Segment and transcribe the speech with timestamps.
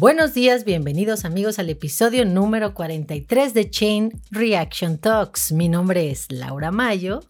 [0.00, 5.52] Buenos días, bienvenidos amigos al episodio número 43 de Chain Reaction Talks.
[5.52, 7.20] Mi nombre es Laura Mayo.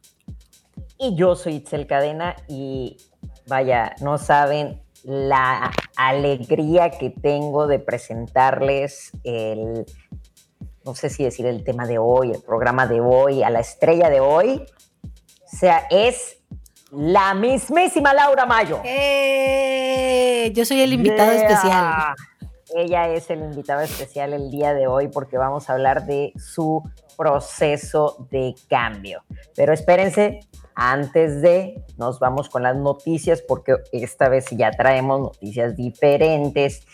[0.97, 2.97] Y yo soy Itzel Cadena y
[3.49, 9.85] vaya, no saben la alegría que tengo de presentarles el,
[10.85, 14.09] no sé si decir el tema de hoy, el programa de hoy, a la estrella
[14.11, 14.65] de hoy.
[15.43, 16.37] O sea, es
[16.93, 18.81] la mismísima Laura Mayo.
[18.85, 20.53] ¡Eh!
[20.55, 22.15] Yo soy el invitado especial.
[22.75, 26.83] Ella es el invitado especial el día de hoy porque vamos a hablar de su
[27.17, 29.25] proceso de cambio.
[29.57, 30.41] Pero espérense,
[30.75, 36.87] antes de, nos vamos con las noticias porque esta vez ya traemos noticias diferentes.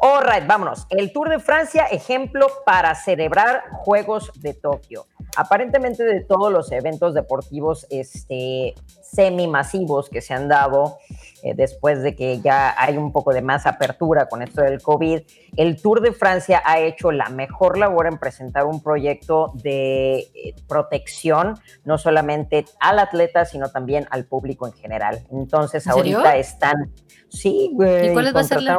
[0.00, 0.86] Alright, vámonos.
[0.90, 5.06] El Tour de Francia, ejemplo para celebrar Juegos de Tokio.
[5.36, 10.98] Aparentemente de todos los eventos deportivos este, semi-masivos que se han dado
[11.42, 15.20] eh, después de que ya hay un poco de más apertura con esto del COVID,
[15.56, 20.54] el Tour de Francia ha hecho la mejor labor en presentar un proyecto de eh,
[20.68, 25.24] protección, no solamente al atleta, sino también al público en general.
[25.30, 26.92] Entonces, ahorita están...
[27.28, 28.10] Sí, güey.
[28.10, 28.78] ¿Y cuál va a ser la...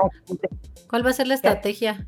[0.89, 2.07] ¿Cuál va a ser la estrategia?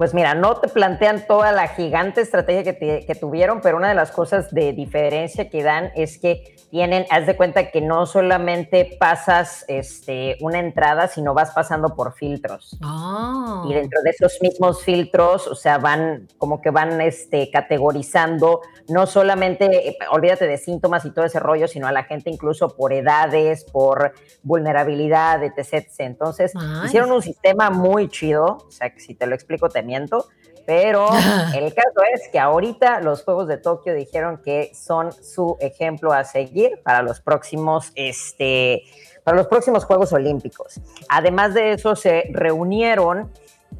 [0.00, 4.10] Pues mira, no te plantean toda la gigante estrategia que, tuvieron, pero una de las
[4.10, 9.64] cosas de diferencia que dan es que tienen, haz de cuenta que no solamente pasas
[9.66, 12.78] este, una entrada, sino vas pasando por filtros.
[12.80, 13.64] Ah.
[13.68, 19.06] Y dentro de esos mismos filtros, o sea, van como que van este, categorizando, no
[19.06, 23.64] solamente, olvídate de síntomas y todo ese rollo, sino a la gente incluso por edades,
[23.64, 25.86] por vulnerabilidad, etc.
[25.98, 26.52] Entonces,
[26.84, 30.28] hicieron un sistema muy chido, o sea, que si te lo explico te miento,
[30.66, 31.08] pero
[31.54, 36.24] el caso es que ahorita los Juegos de Tokio dijeron que son su ejemplo a
[36.24, 38.82] seguir para los próximos, este,
[39.24, 40.80] para los próximos Juegos Olímpicos.
[41.08, 43.30] Además de eso, se reunieron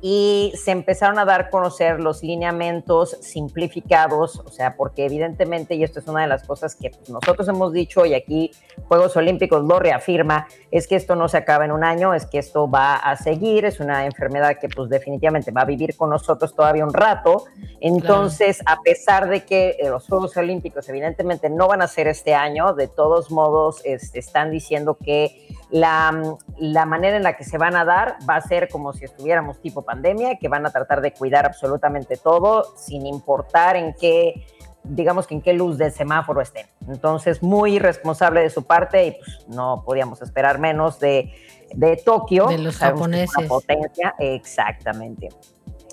[0.03, 5.85] y se empezaron a dar a conocer los lineamientos simplificados, o sea, porque evidentemente, y
[5.85, 8.51] esto es una de las cosas que nosotros hemos dicho y aquí
[8.89, 12.39] Juegos Olímpicos lo reafirma, es que esto no se acaba en un año, es que
[12.39, 16.55] esto va a seguir, es una enfermedad que pues definitivamente va a vivir con nosotros
[16.55, 17.45] todavía un rato,
[17.81, 22.35] entonces a pesar de que eh, los Juegos Olímpicos evidentemente no van a ser este
[22.35, 27.59] año, de todos modos este, están diciendo que la, la manera en la que se
[27.59, 31.01] van a dar va a ser como si estuviéramos tipo pandemia, que van a tratar
[31.01, 34.47] de cuidar absolutamente todo, sin importar en qué,
[34.83, 36.67] digamos que en qué luz del semáforo estén.
[36.89, 41.33] Entonces, muy responsable de su parte y pues no podíamos esperar menos de,
[41.75, 42.47] de Tokio.
[42.47, 43.47] De los japoneses.
[43.47, 45.29] potencia, exactamente.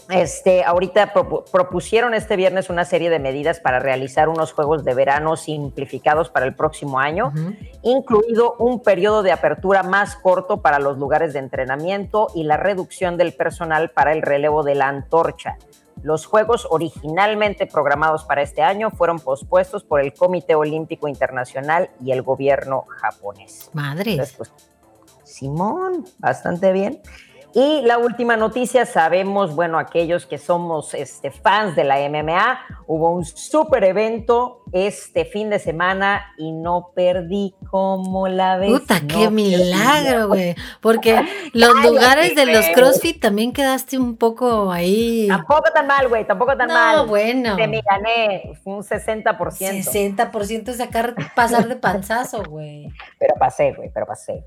[0.10, 1.14] Este, ahorita
[1.52, 6.46] propusieron este viernes una serie de medidas para realizar unos juegos de verano simplificados para
[6.46, 7.34] el próximo año,
[7.82, 13.18] incluido un periodo de apertura más corto para los lugares de entrenamiento y la reducción
[13.18, 15.58] del personal para el relevo de la antorcha.
[16.04, 22.12] Los juegos originalmente programados para este año fueron pospuestos por el Comité Olímpico Internacional y
[22.12, 23.72] el gobierno japonés.
[23.74, 24.18] Madre.
[24.38, 24.54] Pues,
[25.24, 27.02] Simón, bastante bien.
[27.54, 33.12] Y la última noticia, sabemos, bueno, aquellos que somos este, fans de la MMA, hubo
[33.12, 38.72] un super evento este fin de semana y no perdí como la vez.
[38.72, 40.56] Puta, qué milagro, güey.
[40.82, 45.28] Porque los lugares de los CrossFit también quedaste un poco ahí.
[45.28, 46.98] Tampoco tan mal, güey, tampoco tan mal.
[46.98, 47.56] No, bueno.
[47.56, 49.36] Te me gané, un 60%.
[49.36, 52.92] 60% sacar, pasar de panzazo, güey.
[53.20, 54.44] Pero pasé, güey, pero pasé.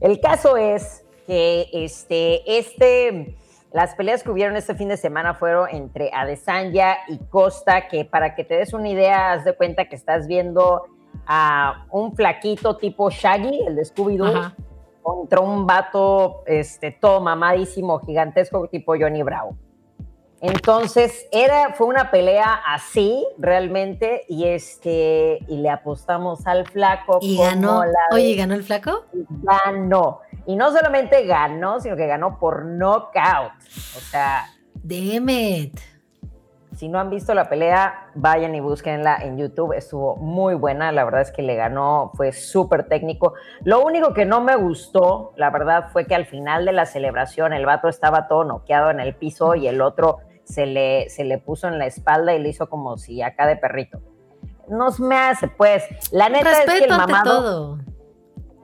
[0.00, 3.36] El caso es que este, este,
[3.72, 8.34] las peleas que hubieron este fin de semana fueron entre Adesanya y Costa, que para
[8.34, 10.84] que te des una idea, haz de cuenta que estás viendo
[11.26, 14.54] a un flaquito tipo Shaggy, el de Scooby-Doo,
[15.02, 19.56] contra un vato este, todo mamadísimo, gigantesco tipo Johnny Bravo.
[20.40, 27.18] Entonces, era, fue una pelea así, realmente, y este, y le apostamos al flaco.
[27.22, 27.82] ¿Y ganó?
[28.12, 29.04] Oye, ¿ganó el flaco?
[29.12, 30.20] Ganó.
[30.46, 33.52] Y no solamente ganó, sino que ganó por knockout.
[33.96, 34.46] O sea.
[34.74, 35.28] Damn
[36.72, 39.72] Si no han visto la pelea, vayan y búsquenla en YouTube.
[39.72, 40.92] Estuvo muy buena.
[40.92, 43.34] La verdad es que le ganó, fue súper técnico.
[43.64, 47.52] Lo único que no me gustó, la verdad, fue que al final de la celebración
[47.52, 51.38] el vato estaba todo noqueado en el piso y el otro se le, se le
[51.38, 53.98] puso en la espalda y le hizo como si acá de perrito.
[54.68, 55.84] No me hace, pues.
[56.12, 57.24] La neta es que el mamado.
[57.24, 57.78] todo.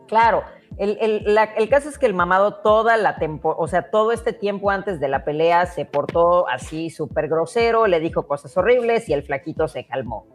[0.07, 0.45] Claro
[0.83, 4.99] el, caso es que el mamado toda la temporada, o sea, todo este tiempo antes
[4.99, 9.69] de la pelea se portó así súper grosero, le dijo cosas horribles y el flaquito
[9.69, 10.27] se calmó.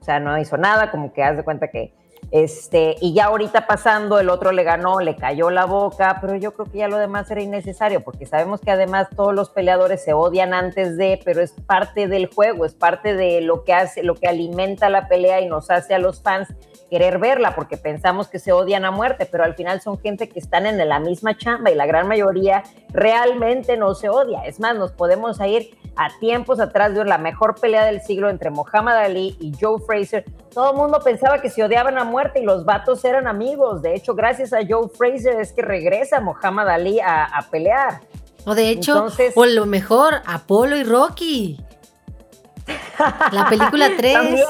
[0.00, 1.94] O sea, no hizo nada, como que haz de cuenta que
[2.30, 6.52] Este, y ya ahorita pasando, el otro le ganó, le cayó la boca, pero yo
[6.52, 10.14] creo que ya lo demás era innecesario, porque sabemos que además todos los peleadores se
[10.14, 14.14] odian antes de, pero es parte del juego, es parte de lo que hace, lo
[14.14, 16.48] que alimenta la pelea y nos hace a los fans
[16.94, 20.38] querer verla, porque pensamos que se odian a muerte, pero al final son gente que
[20.38, 24.44] están en la misma chamba y la gran mayoría realmente no se odia.
[24.44, 28.50] Es más, nos podemos ir a tiempos atrás de la mejor pelea del siglo entre
[28.50, 30.24] Muhammad Ali y Joe Fraser.
[30.52, 33.82] Todo el mundo pensaba que se odiaban a muerte y los vatos eran amigos.
[33.82, 38.02] De hecho, gracias a Joe Fraser es que regresa Muhammad Ali a, pelear.
[38.44, 41.60] O de hecho, o lo mejor, Apolo y Rocky.
[43.32, 44.14] La película 3.
[44.14, 44.46] También.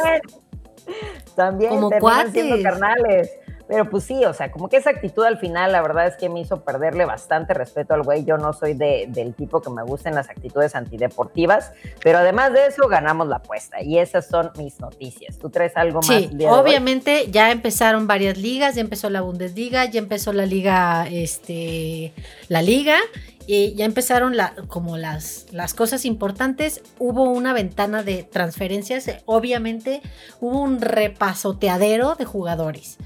[1.34, 1.90] También como
[2.32, 3.30] siendo carnales.
[3.66, 6.28] Pero pues sí, o sea, como que esa actitud al final, la verdad es que
[6.28, 8.24] me hizo perderle bastante respeto al güey.
[8.24, 11.72] Yo no soy de, del tipo que me gusten las actitudes antideportivas,
[12.02, 13.82] pero además de eso, ganamos la apuesta.
[13.82, 15.38] Y esas son mis noticias.
[15.38, 16.06] ¿Tú traes algo más?
[16.06, 22.12] Sí, obviamente ya empezaron varias ligas, ya empezó la Bundesliga, ya empezó la liga, este,
[22.48, 22.98] la liga
[23.46, 24.34] y ya empezaron
[24.68, 26.82] como las, las cosas importantes.
[26.98, 30.02] Hubo una ventana de transferencias, obviamente
[30.40, 32.98] hubo un repasoteadero de jugadores.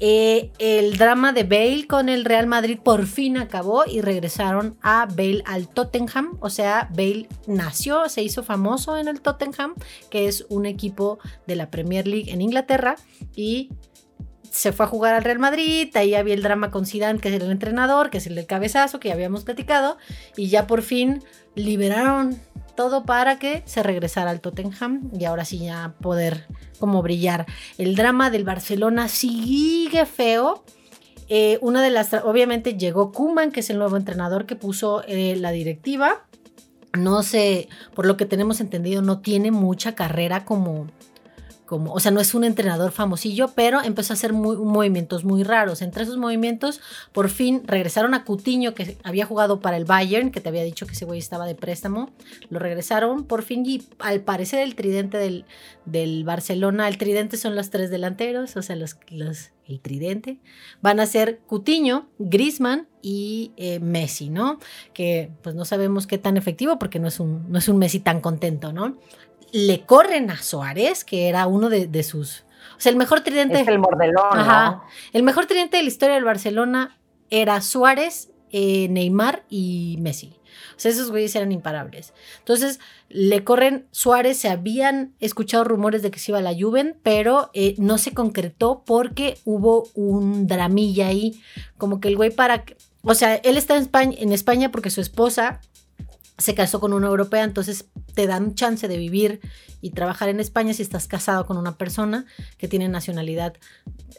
[0.00, 5.06] Eh, el drama de Bale con el Real Madrid por fin acabó y regresaron a
[5.06, 6.36] Bale al Tottenham.
[6.40, 9.74] O sea, Bale nació, se hizo famoso en el Tottenham,
[10.10, 12.96] que es un equipo de la Premier League en Inglaterra.
[13.34, 13.70] Y
[14.50, 17.42] se fue a jugar al Real Madrid, ahí había el drama con Zidane, que es
[17.42, 19.98] el entrenador, que es el del cabezazo, que ya habíamos platicado,
[20.36, 21.22] y ya por fin
[21.54, 22.40] liberaron
[22.78, 26.46] todo para que se regresara al Tottenham y ahora sí ya poder
[26.78, 27.44] como brillar.
[27.76, 30.62] El drama del Barcelona sigue feo.
[31.28, 35.34] Eh, una de las, obviamente llegó Kuman, que es el nuevo entrenador que puso eh,
[35.36, 36.24] la directiva.
[36.96, 40.86] No sé, por lo que tenemos entendido, no tiene mucha carrera como,
[41.70, 45.82] o sea, no es un entrenador famosillo, pero empezó a hacer movimientos muy raros.
[45.82, 46.80] Entre esos movimientos,
[47.12, 50.86] por fin regresaron a Cutiño, que había jugado para el Bayern, que te había dicho
[50.86, 52.10] que ese güey estaba de préstamo.
[52.50, 57.70] Lo regresaron por fin y al parecer el tridente del, Barcelona, el tridente son los
[57.70, 60.38] tres delanteros, o sea, los, los el tridente,
[60.80, 64.58] van a ser Cutiño, Grisman y eh, Messi, ¿no?
[64.94, 68.00] Que pues no sabemos qué tan efectivo porque no es un, no es un Messi
[68.00, 68.96] tan contento, ¿no?
[69.52, 72.44] Le corren a Suárez, que era uno de, sus.
[72.76, 73.60] O sea, el mejor tridente.
[73.60, 74.26] Es el mordelón.
[74.32, 74.82] Ajá.
[75.12, 76.98] El mejor tridente de la historia del Barcelona
[77.30, 80.38] era Suárez, eh, Neymar y Messi.
[80.76, 82.14] O sea, esos güeyes eran imparables.
[82.38, 82.78] Entonces,
[83.08, 87.50] le corren Suárez, se habían escuchado rumores de que se iba a la Juven, pero
[87.52, 91.42] eh, no se concretó porque hubo un dramilla ahí.
[91.78, 92.64] Como que el güey para...
[93.02, 95.60] O sea, él está en España, en España porque su esposa
[96.38, 99.40] se casó con una europea, entonces te dan chance de vivir
[99.80, 102.26] y trabajar en España si estás casado con una persona
[102.56, 103.54] que tiene nacionalidad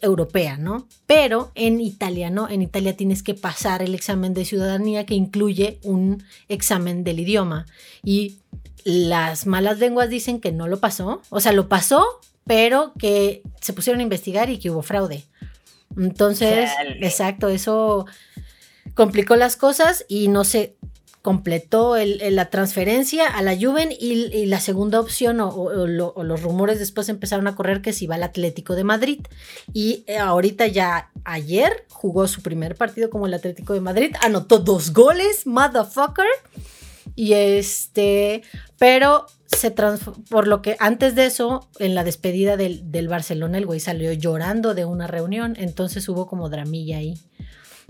[0.02, 0.88] europea, ¿no?
[1.08, 2.50] Pero en Italia, ¿no?
[2.50, 7.66] En Italia tienes que pasar el examen de ciudadanía que incluye un examen del idioma.
[8.04, 8.40] Y
[8.84, 12.06] las malas lenguas dicen que no lo pasó, o sea, lo pasó,
[12.46, 15.26] pero que se pusieron a investigar y que hubo fraude.
[15.98, 16.70] Entonces,
[17.02, 18.06] exacto, eso
[18.94, 20.76] complicó las cosas y no sé,
[21.22, 27.48] completó la transferencia a la Juven y, la segunda opción o, los rumores después empezaron
[27.48, 29.20] a correr que se iba al Atlético de Madrid.
[29.74, 34.60] Y eh, ahorita ya ayer jugó su primer partido como el Atlético de Madrid, anotó
[34.60, 36.26] dos goles, motherfucker,
[37.16, 38.44] y este,
[38.78, 43.66] pero se por lo que antes de eso, en la despedida del, del Barcelona, el
[43.66, 47.20] güey salió llorando de una reunión, entonces hubo como dramilla ahí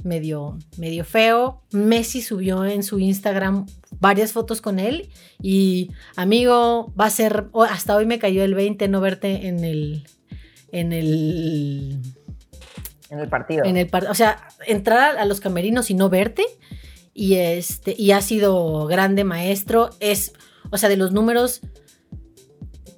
[0.04, 1.62] medio, medio feo.
[1.72, 3.66] Messi subió en su Instagram
[4.00, 5.10] varias fotos con él
[5.42, 10.08] y amigo, va a ser, hasta hoy me cayó el 20 no verte en el,
[10.72, 12.02] en el...
[13.10, 13.66] En el partido.
[13.66, 16.44] En el o sea, entrar a los camerinos y no verte
[17.14, 20.34] y este, y ha sido grande maestro, es,
[20.70, 21.62] o sea, de los números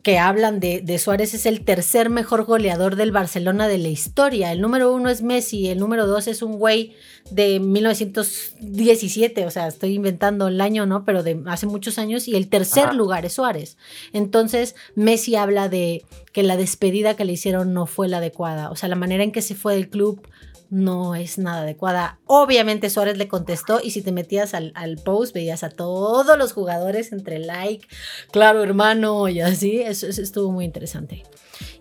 [0.04, 4.52] que hablan de, Suárez es el tercer mejor goleador del Barcelona de la historia.
[4.52, 6.96] El número uno es Messi, el número dos es un güey
[7.30, 11.06] de 1917, o sea, estoy inventando el año, ¿no?
[11.06, 13.78] Pero de hace muchos años, y el tercer lugar es Suárez.
[14.12, 16.04] Entonces, Messi habla de
[16.34, 19.32] que la despedida que le hicieron no fue la adecuada, o sea, la manera en
[19.32, 20.28] que se fue del club
[20.72, 22.18] no es nada adecuada.
[22.26, 24.74] Obviamente Suárez le contestó y si te metías al,
[25.04, 27.86] post veías a todos los jugadores entre like,
[28.32, 31.24] claro hermano y así, eso, estuvo muy interesante.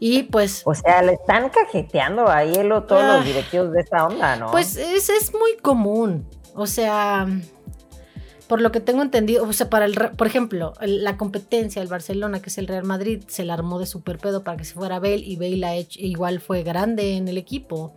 [0.01, 0.63] Y pues...
[0.65, 3.23] O sea, le están cajeteando ahí todos los ah.
[3.25, 4.51] directivos de esta onda, ¿no?
[4.51, 6.27] Pues es, es muy común.
[6.55, 7.29] O sea,
[8.49, 12.43] por lo que tengo entendido, o sea, para el, por ejemplo, la competencia, el Barcelona,
[12.43, 14.99] que es el Real Madrid, se la armó de super pedo para que se fuera
[14.99, 17.95] Bale y Bale ha hecho, igual fue grande en el equipo,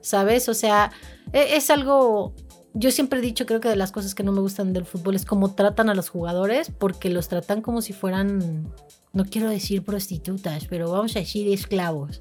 [0.00, 0.48] ¿sabes?
[0.48, 0.92] O sea,
[1.32, 2.34] e, es, algo,
[2.74, 5.16] yo siempre he dicho, creo que de las cosas que no me gustan del fútbol
[5.16, 8.72] es cómo tratan a los jugadores, porque los tratan como si fueran,
[9.12, 12.20] no quiero decir prostitutas, pero vamos a decir esclavos.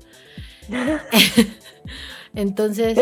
[2.35, 2.97] Entonces,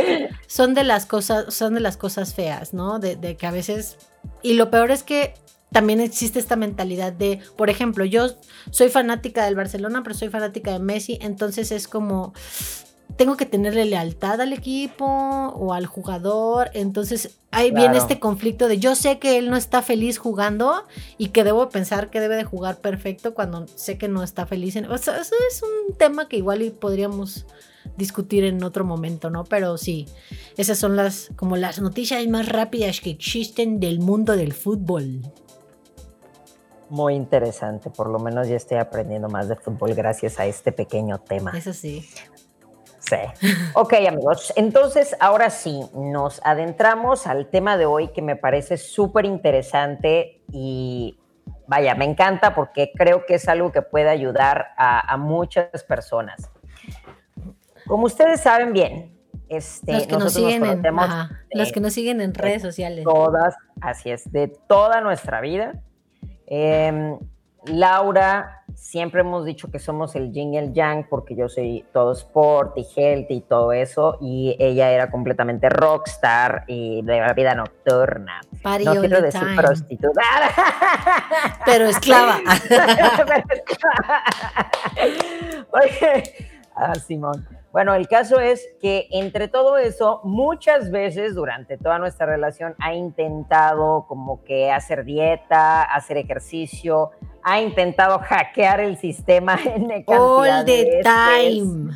[0.48, 3.00] son de las cosas, son de las cosas feas, ¿no?
[3.00, 3.98] De, que a veces.
[4.42, 5.34] Y lo peor es que
[5.72, 8.36] también existe esta mentalidad de, por ejemplo, yo
[8.72, 12.34] soy fanática del Barcelona, pero soy fanática de Messi, entonces es como
[13.18, 16.70] tengo que tenerle lealtad al equipo o al jugador.
[16.74, 20.84] Entonces ahí viene este conflicto de yo sé que él no está feliz jugando
[21.18, 24.76] y que debo pensar que debe de jugar perfecto cuando sé que no está feliz.
[24.90, 27.46] O sea, eso es un tema que igual podríamos
[27.98, 29.44] discutir en otro momento, ¿no?
[29.46, 30.08] Pero sí,
[30.56, 35.22] esas son las como las noticias más rápidas que existen del mundo del fútbol.
[36.90, 41.18] Muy interesante, por lo menos ya estoy aprendiendo más de fútbol gracias a este pequeño
[41.20, 41.52] tema.
[41.58, 42.08] Eso sí.
[43.10, 43.50] Sí.
[43.74, 44.52] Ok, amigos.
[44.56, 51.18] Entonces, ahora sí, nos adentramos al tema de hoy que me parece súper interesante y
[51.68, 56.50] vaya, me encanta porque creo que es algo que puede ayudar a, muchas personas.
[57.86, 60.82] Como ustedes saben bien, este, los que nos siguen en,
[61.52, 63.06] los que nos siguen en redes sociales.
[63.06, 65.82] Todas, así es, de toda nuestra vida.
[66.46, 67.18] Em,
[67.66, 72.12] Laura, siempre hemos dicho que somos el yin y el yang porque yo soy todo
[72.12, 77.56] sport y health y todo eso y ella era completamente rockstar y de la vida
[77.56, 78.40] nocturna.
[78.64, 80.22] no quiero decir prostituta.
[81.66, 82.38] Pero esclava.
[85.72, 86.24] Oye,
[86.76, 87.57] ah, Simón.
[87.78, 92.96] Bueno, el caso es que entre todo eso, muchas veces durante toda nuestra relación ha
[92.96, 97.12] intentado como que hacer dieta, hacer ejercicio,
[97.44, 101.92] ha intentado hackear el sistema en All the time.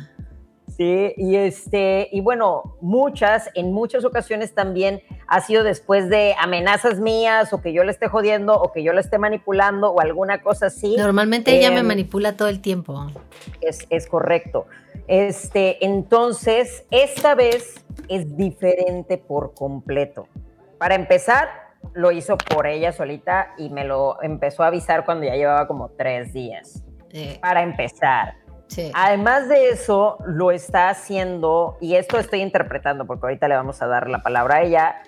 [0.76, 6.98] Sí, y este, y bueno, muchas, en muchas ocasiones también ha sido después de amenazas
[6.98, 10.42] mías, o que yo le esté jodiendo, o que yo le esté manipulando, o alguna
[10.42, 10.96] cosa así.
[10.96, 13.06] Normalmente ella me em, manipula todo el tiempo.
[13.60, 14.66] Es, es correcto.
[15.08, 20.26] Este, entonces, esta vez es diferente por completo.
[20.78, 21.48] Para empezar,
[21.94, 25.90] lo hizo por ella solita y me lo empezó a avisar cuando ya llevaba como
[25.90, 26.82] tres días.
[27.42, 28.36] Para empezar.
[28.94, 33.86] Además de eso, lo está haciendo, y esto estoy interpretando porque ahorita le vamos a
[33.86, 35.02] dar la palabra a ella,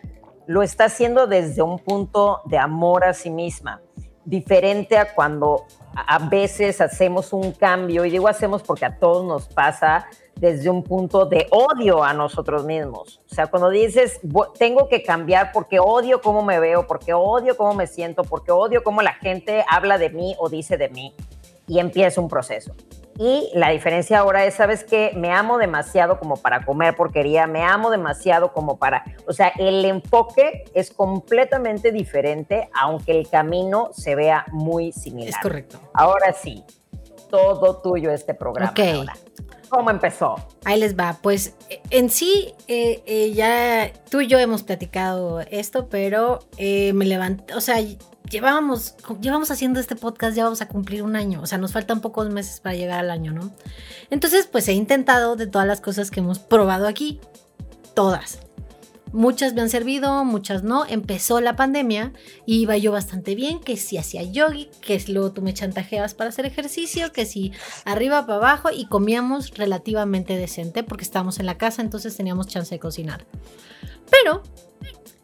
[0.47, 3.81] lo está haciendo desde un punto de amor a sí misma,
[4.25, 9.49] diferente a cuando a veces hacemos un cambio, y digo hacemos porque a todos nos
[9.49, 10.07] pasa
[10.37, 13.23] desde un punto de odio a nosotros mismos.
[13.31, 14.21] O sea, cuando dices,
[14.59, 18.83] tengo que cambiar porque odio cómo me veo, porque odio cómo me siento, porque odio
[18.83, 21.15] cómo la gente habla de mí o dice de mí,
[21.67, 22.75] y empieza un proceso.
[23.19, 25.13] Y la diferencia ahora es, ¿sabes qué?
[25.15, 29.05] Me amo demasiado como para comer porquería, me amo demasiado como para...
[29.27, 35.31] O sea, el enfoque es completamente diferente, aunque el camino se vea muy similar.
[35.31, 35.79] Es correcto.
[35.93, 36.65] Ahora sí,
[37.31, 38.71] todo tuyo este programa.
[38.71, 39.09] Ok.
[39.75, 40.37] ¿Cómo empezó?
[40.65, 41.19] Ahí les va.
[41.21, 41.57] Pues
[41.91, 47.55] en sí, eh, eh, ya tú y yo hemos platicado esto, pero eh, me levanté,
[47.55, 47.79] o sea,
[48.31, 52.01] llevábamos, llevamos haciendo este podcast, ya vamos a cumplir un año, o sea, nos faltan
[52.01, 53.51] pocos meses para llegar al año, ¿no?
[54.11, 57.21] Entonces, pues he intentado de todas las cosas que hemos probado aquí,
[57.95, 58.44] todas.
[59.15, 60.85] Muchas me han servido, muchas no.
[60.87, 62.13] Empezó la pandemia
[62.47, 66.31] y iba yo bastante bien, que si hacía yogi, que luego tú me chantajeabas para
[66.31, 67.53] hacer ejercicio, que si
[67.85, 72.75] arriba para abajo y comíamos relativamente decente porque estábamos en la casa, entonces teníamos chance
[72.75, 73.25] de cocinar.
[74.11, 74.43] Pero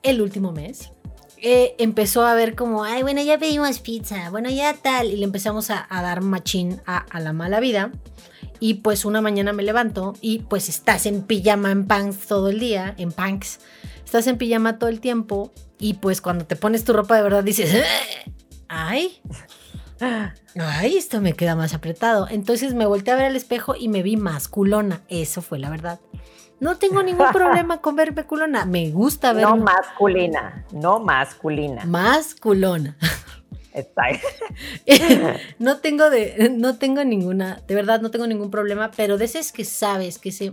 [0.05, 0.93] el último mes
[1.39, 5.25] eh, empezó a ver como, ay, bueno, ya pedimos pizza, bueno, ya tal, y le
[5.25, 7.91] empezamos a, dar machín a, la mala vida.
[8.61, 12.61] Y pues una mañana me levanto y pues estás en pijama, en pants todo el
[12.61, 13.59] día, en punks.
[14.05, 17.43] Estás en pijama todo el tiempo y pues cuando te pones tu ropa de verdad
[17.43, 17.83] dices,
[18.69, 19.21] ay,
[20.57, 22.29] ay, esto me queda más apretado.
[22.29, 25.01] Entonces me volteé a ver al espejo y me vi masculona.
[25.09, 26.01] Eso fue la verdad.
[26.61, 28.67] No tengo ningún problema con verme culona.
[28.67, 29.51] Me gusta verme.
[29.51, 31.85] No masculina, no masculina.
[31.87, 32.97] Masculona.
[35.59, 39.39] No tengo de, no tengo ninguna, de verdad no tengo ningún problema, pero de ese
[39.39, 40.53] es que sabes que ese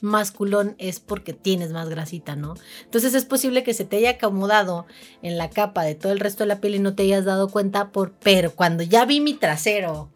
[0.00, 2.54] masculón es porque tienes más grasita, ¿no?
[2.84, 4.86] Entonces es posible que se te haya acomodado
[5.22, 7.48] en la capa de todo el resto de la piel y no te hayas dado
[7.48, 10.10] cuenta por, pero cuando ya vi mi trasero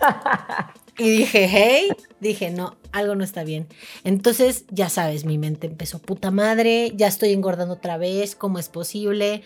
[0.98, 1.88] Y dije, hey,
[2.20, 3.66] dije, no, algo no está bien.
[4.02, 8.70] Entonces, ya sabes, mi mente empezó, puta madre, ya estoy engordando otra vez, ¿cómo es
[8.70, 9.42] posible?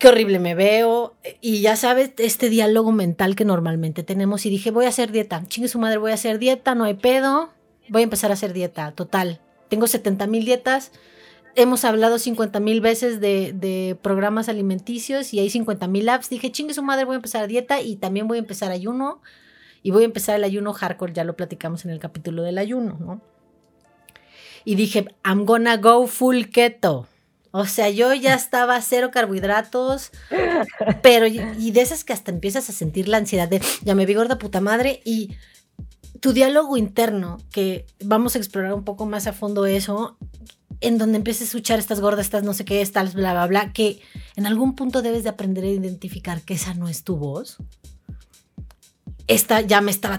[0.00, 1.14] Qué horrible me veo.
[1.42, 4.46] Y ya sabes, este diálogo mental que normalmente tenemos.
[4.46, 5.44] Y dije, voy a hacer dieta.
[5.46, 7.50] Chingue su madre, voy a hacer dieta, no hay pedo.
[7.90, 9.42] Voy a empezar a hacer dieta, total.
[9.68, 10.92] Tengo 70 mil dietas.
[11.54, 16.30] Hemos hablado 50 mil veces de, de, programas alimenticios y hay 50 mil apps.
[16.30, 19.20] Dije, chingue su madre, voy a empezar a dieta y también voy a empezar ayuno
[19.82, 22.96] y voy a empezar el ayuno hardcore, ya lo platicamos en el capítulo del ayuno,
[22.98, 23.20] ¿no?
[24.64, 27.06] Y dije, I'm gonna go full keto.
[27.52, 30.12] O sea, yo ya estaba cero carbohidratos,
[31.02, 34.14] pero y de esas que hasta empiezas a sentir la ansiedad de ya me vi
[34.14, 35.36] gorda puta madre y
[36.20, 40.16] tu diálogo interno, que vamos a explorar un poco más a fondo eso,
[40.80, 43.72] en donde empieces a escuchar estas gordas, estas no sé qué, estas bla, bla, bla,
[43.72, 44.00] que
[44.36, 47.58] en algún punto debes de aprender a identificar que esa no es tu voz
[49.30, 50.18] esta ya me estaba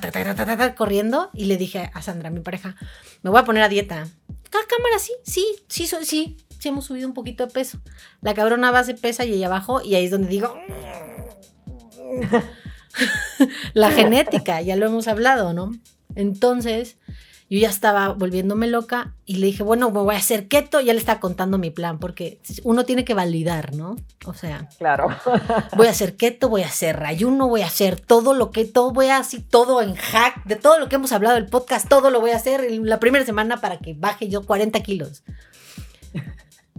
[0.75, 2.77] corriendo y le dije a Sandra, mi pareja,
[3.23, 4.03] me voy a poner a dieta.
[4.03, 4.99] ¿A cámara?
[4.99, 7.79] Sí, sí, sí, sí, sí hemos subido un poquito de peso.
[8.21, 10.55] La cabrona base pesa y ella abajo y ahí es donde digo...
[13.73, 15.71] la genética, ya lo hemos hablado, ¿no?
[16.15, 16.97] Entonces,
[17.49, 20.93] yo ya estaba volviéndome loca y le dije, bueno, me voy a hacer keto, ya
[20.93, 23.95] le estaba contando mi plan, porque uno tiene que validar, ¿no?
[24.25, 25.09] O sea, claro.
[25.75, 28.91] voy a hacer keto, voy a hacer ayuno, voy a hacer todo lo que, todo,
[28.91, 32.09] voy a así, todo en hack, de todo lo que hemos hablado del podcast, todo
[32.09, 35.23] lo voy a hacer en la primera semana para que baje yo 40 kilos.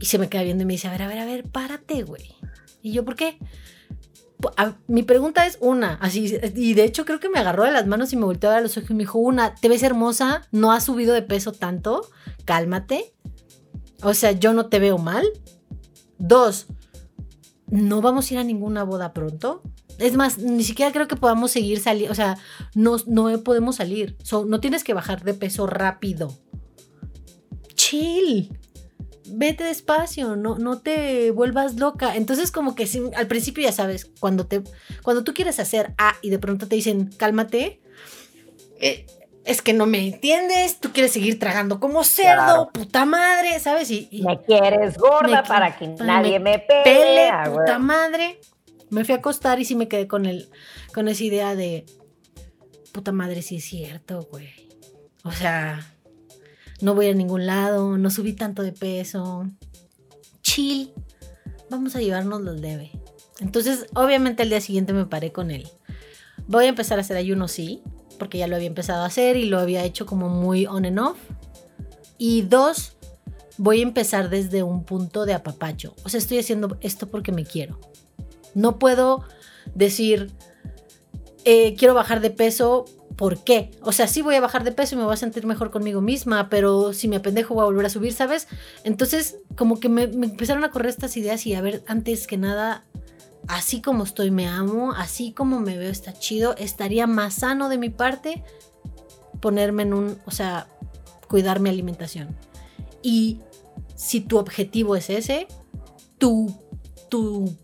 [0.02, 2.02] Y se me queda viendo y me dice, a ver, a ver, a ver, párate,
[2.02, 2.34] güey.
[2.82, 3.38] Y yo, ¿por qué?
[4.88, 8.12] mi pregunta es una, así, y de hecho creo que me agarró de las manos
[8.12, 10.82] y me volteó a los ojos y me dijo, una, te ves hermosa, no has
[10.82, 12.10] subido de peso tanto,
[12.44, 13.14] cálmate.
[14.02, 15.24] O sea, yo no te veo mal.
[16.18, 16.66] Dos,
[17.68, 19.62] no vamos a ir a ninguna boda pronto.
[19.98, 22.36] Es más, ni siquiera creo que podamos seguir saliendo, o sea,
[22.74, 24.16] no, no podemos salir.
[24.48, 26.36] no tienes que bajar de peso rápido.
[27.76, 28.50] Chill
[29.32, 32.16] vete despacio, no, no te vuelvas loca.
[32.16, 34.62] Entonces, como que al principio ya sabes, cuando, te,
[35.02, 37.80] cuando tú quieres hacer A y de pronto te dicen, cálmate,
[38.80, 39.06] eh,
[39.44, 43.90] es que no me entiendes, tú quieres seguir tragando como cerdo, puta madre, ¿sabes?
[43.90, 48.40] Y, me quieres gorda para que nadie me, pele, puta madre.
[48.90, 50.48] Me fui a acostar y sí me quedé con, el,
[50.94, 51.86] con esa idea de,
[52.92, 54.50] puta madre, sí es cierto, güey.
[55.24, 55.91] O sea,
[56.82, 59.48] no voy a ningún lado, no subí tanto de peso.
[60.42, 60.92] Chill,
[61.70, 62.90] vamos a llevarnos los debe.
[63.40, 65.68] Entonces, obviamente el día siguiente me paré con él.
[66.46, 67.82] Voy a empezar a hacer ayuno, sí,
[68.18, 70.98] porque ya lo había empezado a hacer y lo había hecho como muy on and
[70.98, 71.18] off.
[72.18, 72.96] Y dos,
[73.58, 75.94] voy a empezar desde un punto de apapacho.
[76.04, 77.78] O sea, estoy haciendo esto porque me quiero.
[78.54, 79.24] No puedo
[79.74, 80.32] decir,
[81.44, 82.84] eh, quiero bajar de peso
[83.22, 83.70] ¿por qué?
[83.82, 86.00] O sea, sí voy a bajar de peso y me voy a sentir mejor conmigo
[86.00, 88.48] misma, pero si me apendejo voy a volver a subir, ¿sabes?
[88.82, 92.84] Entonces, como que me, empezaron a correr estas ideas y a ver, antes que nada,
[93.46, 97.78] así como estoy, me amo, así como me veo, está chido, estaría más sano de
[97.78, 98.42] mi parte
[99.40, 100.66] ponerme en un, o sea,
[101.28, 102.36] cuidar mi alimentación.
[103.02, 103.38] Y
[103.94, 105.46] si tu objetivo es ese,
[106.18, 106.52] tu,
[107.08, 107.56] tu,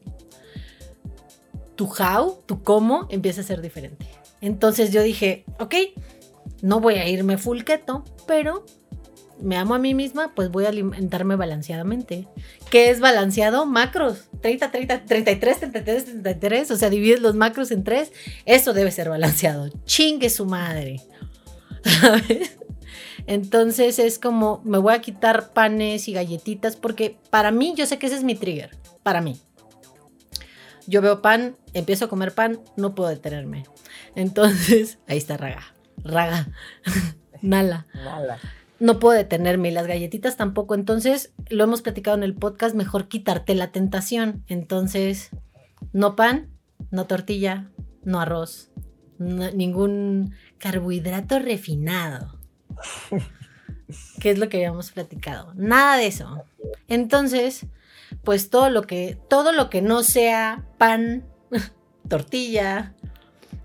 [1.74, 4.17] tu how, tu cómo empieza a ser diferente.
[4.40, 5.74] Entonces yo dije, ok,
[6.62, 8.64] no voy a irme full keto, pero
[9.40, 12.28] me amo a mí misma, pues voy a alimentarme balanceadamente.
[12.70, 13.66] ¿Qué es balanceado?
[13.66, 14.28] Macros.
[14.40, 16.70] 30, 30, 33, 33, 33.
[16.70, 18.12] O sea, divides los macros en tres.
[18.44, 19.68] Eso debe ser balanceado.
[19.84, 21.00] Chingue su madre.
[21.84, 22.58] ¿Sabes?
[23.26, 27.98] Entonces es como, me voy a quitar panes y galletitas porque para mí, yo sé
[27.98, 28.70] que ese es mi trigger.
[29.02, 29.40] Para mí.
[30.88, 33.64] Yo veo pan, empiezo a comer pan, no puedo detenerme.
[34.14, 35.74] Entonces, ahí está Raga.
[36.02, 36.48] Raga.
[37.42, 37.86] Nala.
[37.92, 38.38] Nala.
[38.80, 40.74] No puedo detenerme y las galletitas tampoco.
[40.74, 44.44] Entonces, lo hemos platicado en el podcast, mejor quitarte la tentación.
[44.46, 45.28] Entonces,
[45.92, 46.48] no pan,
[46.90, 47.70] no tortilla,
[48.04, 48.70] no arroz,
[49.18, 52.38] ningún carbohidrato refinado.
[54.20, 55.52] ¿Qué es lo que habíamos platicado?
[55.54, 56.44] Nada de eso.
[56.88, 57.66] Entonces,
[58.24, 61.24] pues todo lo que todo lo que no sea pan,
[62.08, 62.94] tortilla,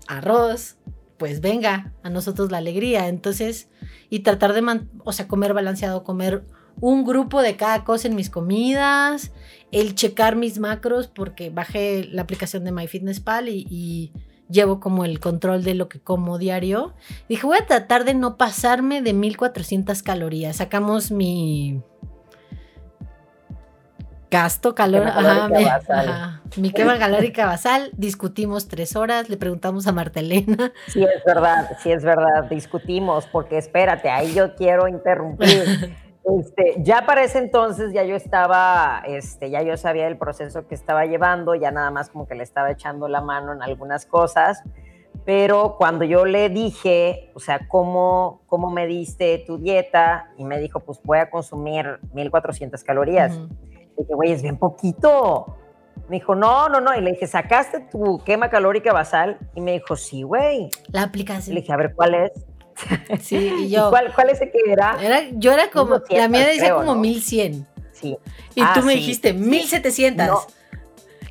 [0.06, 0.76] arroz,
[1.18, 3.08] pues venga, a nosotros la alegría.
[3.08, 3.68] Entonces,
[4.10, 6.44] y tratar de, o sea, comer balanceado, comer
[6.80, 9.32] un grupo de cada cosa en mis comidas,
[9.70, 14.12] el checar mis macros, porque bajé la aplicación de MyFitnessPal y, y
[14.50, 16.94] llevo como el control de lo que como diario.
[17.28, 20.56] Dije, voy a tratar de no pasarme de 1400 calorías.
[20.56, 21.82] Sacamos mi
[24.30, 26.08] Gasto calor, ajá, basal.
[26.08, 30.72] ajá, mi quema calórica basal, discutimos tres horas, le preguntamos a Martelena.
[30.88, 32.44] Sí, es verdad, sí, es verdad.
[32.50, 35.94] Discutimos, porque espérate, ahí yo quiero interrumpir.
[36.24, 40.74] Este, ya para ese entonces ya yo estaba, este, ya yo sabía el proceso que
[40.74, 44.62] estaba llevando, ya nada más como que le estaba echando la mano en algunas cosas,
[45.26, 50.30] pero cuando yo le dije, o sea, ¿cómo, cómo me diste tu dieta?
[50.38, 53.38] Y me dijo, pues voy a consumir 1400 calorías.
[53.96, 55.56] Le dije, güey, es bien poquito.
[56.08, 56.94] Me dijo, no, no, no.
[56.94, 59.38] Y le dije, ¿sacaste tu quema calórica basal?
[59.54, 60.68] Y me dijo, sí, güey.
[60.88, 61.54] La aplicación.
[61.54, 62.32] le dije, a ver, ¿cuál es?
[63.22, 63.90] Sí, y ¿Y yo.
[63.90, 64.96] ¿Cuál, ¿Cuál ese que era?
[65.00, 67.00] Era, yo era como, 1200, la mía decía creo, como ¿no?
[67.00, 67.66] 1100.
[67.92, 68.18] Sí.
[68.54, 69.34] Y Ah, tú me sí, dijiste sí.
[69.38, 70.26] 1700.
[70.26, 70.40] No.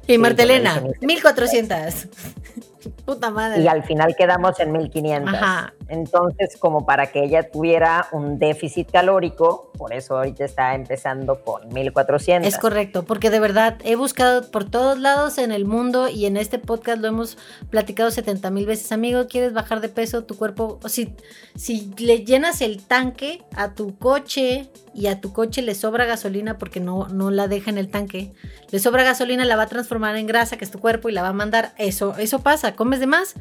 [0.08, 2.08] Y Sí, Martelena, yo le dije 1400.
[3.06, 3.62] Puta madre.
[3.62, 5.34] Y al final quedamos en 1500.
[5.34, 5.74] Ajá.
[5.88, 11.68] Entonces, como para que ella tuviera un déficit calórico, por eso ahorita está empezando con
[11.70, 12.48] 1400.
[12.48, 16.38] Es correcto, porque de verdad he buscado por todos lados en el mundo y en
[16.38, 17.38] este podcast lo hemos
[17.70, 18.92] platicado 70 mil veces.
[18.92, 20.24] Amigo, ¿quieres bajar de peso?
[20.24, 21.16] Tu cuerpo, si,
[21.56, 26.58] si le llenas el tanque a tu coche y a tu coche le sobra gasolina
[26.58, 28.32] porque no, no la deja en el tanque,
[28.72, 31.22] le sobra gasolina, la va a transformar en grasa, que es tu cuerpo, y la
[31.22, 31.74] va a mandar.
[31.78, 32.76] Eso, eso pasa.
[32.76, 33.36] ¿Comes de más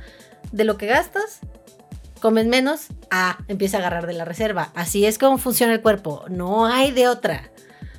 [0.51, 1.41] de lo que gastas?
[2.23, 4.71] Comes menos, ah, empieza a agarrar de la reserva.
[4.75, 6.25] Así es como funciona el cuerpo.
[6.29, 7.51] No hay de otra.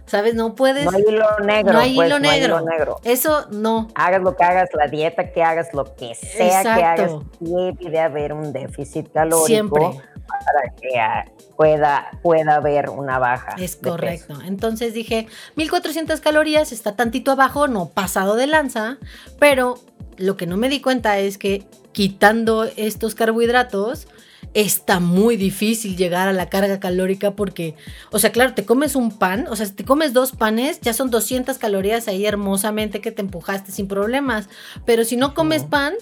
[0.06, 0.34] ¿Sabes?
[0.36, 0.86] No puedes.
[0.86, 1.74] No hay hilo negro.
[1.74, 2.58] no hay pues, hilo no hay negro.
[2.58, 3.00] hilo negro.
[3.04, 3.90] Eso no.
[3.96, 8.00] Hagas lo que hagas, la dieta que hagas, lo que sea que hagas, debe de
[8.00, 9.82] haber un déficit calórico Siempre.
[9.82, 11.26] para que ah,
[11.58, 13.56] pueda, pueda haber una baja.
[13.58, 14.36] Es correcto.
[14.46, 18.98] Entonces dije, 1400 calorías, está tantito abajo, no pasado de lanza,
[19.40, 19.76] pero
[20.18, 24.08] lo que no me di cuenta es que quitando estos carbohidratos,
[24.54, 27.76] está muy difícil llegar a la carga calórica porque,
[28.12, 30.94] o sea, claro, te comes un pan, o sea, si te comes dos panes, ya
[30.94, 34.50] son 200 calorías ahí hermosamente que te empujaste sin problemas,
[34.86, 35.94] pero si no comes pan,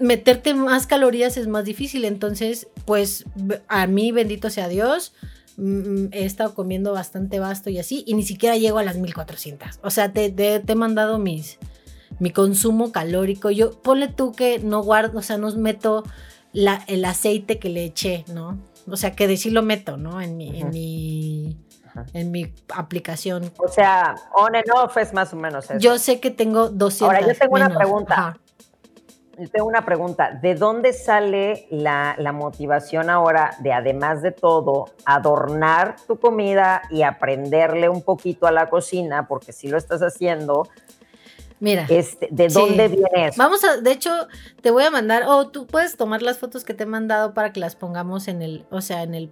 [0.00, 3.24] meterte más calorías es más difícil, entonces, pues
[3.68, 5.12] a mí, bendito sea Dios,
[5.58, 9.78] he estado comiendo bastante vasto y así, y ni siquiera llego a las 1400.
[9.82, 11.58] O sea, te, te- te he mandado mis,
[12.22, 13.50] mi consumo calórico.
[13.50, 16.04] Yo, ponle tú que no guardo, o sea, no meto
[16.52, 18.58] la, el aceite que le eché, ¿no?
[18.88, 20.20] O sea, que de sí lo meto, ¿no?
[20.20, 22.06] En mi, en mi, Ajá.
[22.12, 23.50] en mi aplicación.
[23.58, 25.80] O sea, on and off es más o menos eso.
[25.80, 27.02] Yo sé que tengo 200.
[27.02, 28.14] Ahora, yo tengo una pregunta.
[28.14, 28.38] Ajá.
[29.36, 30.38] Yo tengo una pregunta.
[30.40, 37.02] ¿De dónde sale la, la motivación ahora de, además de todo, adornar tu comida y
[37.02, 39.26] aprenderle un poquito a la cocina?
[39.26, 40.68] Porque si lo estás haciendo,
[41.62, 41.86] Mira.
[41.88, 42.54] este, ¿de Sí.
[42.58, 43.36] dónde viene eso?
[43.38, 44.10] Vamos a, de hecho,
[44.60, 47.52] te voy a mandar, o tú puedes tomar las fotos que te he mandado para
[47.52, 49.30] que las pongamos en el, o sea, en el.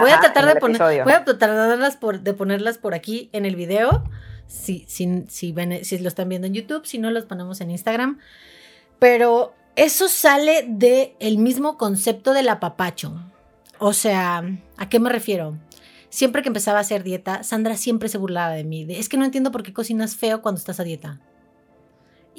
[0.00, 1.04] voy a tratar de poner, episodio.
[1.04, 4.02] voy a tratar de, darlas por, de ponerlas por aquí en el video,
[4.46, 7.70] si, si, si, ven- si lo están viendo en YouTube, si no los ponemos en
[7.70, 8.18] Instagram.
[8.98, 13.14] Pero eso sale de el mismo concepto del apapacho.
[13.78, 14.42] O sea,
[14.76, 15.56] ¿a qué me refiero?
[16.08, 18.84] Siempre que empezaba a hacer dieta, Sandra siempre se burlaba de mí.
[18.86, 21.20] de, es que no entiendo por qué cocinas feo cuando estás a dieta.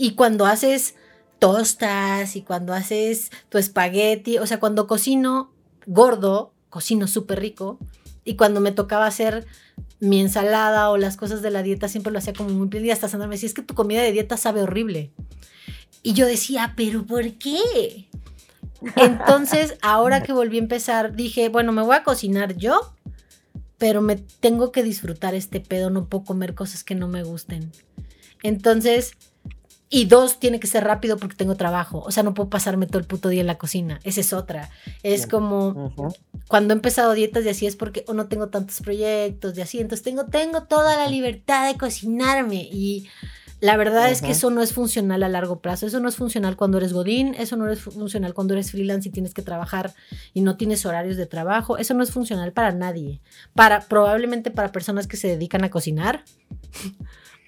[0.02, 0.96] Y cuando haces
[1.40, 5.52] tostas y cuando haces tu espagueti, o sea, cuando cocino
[5.88, 7.80] gordo, cocino súper rico.
[8.24, 9.46] Y cuando me tocaba hacer
[10.00, 12.86] mi ensalada o las cosas de la dieta, siempre lo hacía como muy bien.
[12.86, 15.12] Y hasta Sandra me decía, es que tu comida de dieta sabe horrible.
[16.02, 18.08] Y yo decía, ¿pero por qué?
[18.96, 22.96] Entonces, ahora que volví a empezar, dije, bueno, me voy a cocinar yo,
[23.78, 27.74] pero me tengo que disfrutar este pedo, no puedo comer cosas que no me gusten.
[28.44, 29.18] Entonces,
[29.92, 32.04] y dos, tiene que ser rápido porque tengo trabajo.
[32.06, 34.00] O sea, no puedo pasarme todo el puto día en la cocina.
[34.04, 34.70] Esa es otra.
[35.02, 35.30] Es Bien.
[35.30, 35.94] como
[36.48, 39.80] cuando he empezado dietas y así es porque o no tengo tantos proyectos y así.
[39.80, 42.70] Entonces tengo, tengo toda la libertad de cocinarme.
[42.72, 43.08] Y
[43.62, 45.88] la verdad es que eso no es funcional a largo plazo.
[45.88, 47.34] Eso no es funcional cuando eres godín.
[47.34, 49.96] Eso no es fu- funcional cuando eres freelance y tienes que trabajar
[50.36, 51.78] y no tienes horarios de trabajo.
[51.80, 53.22] Eso no es funcional para nadie.
[53.56, 56.24] Para, probablemente para personas que se dedican a cocinar.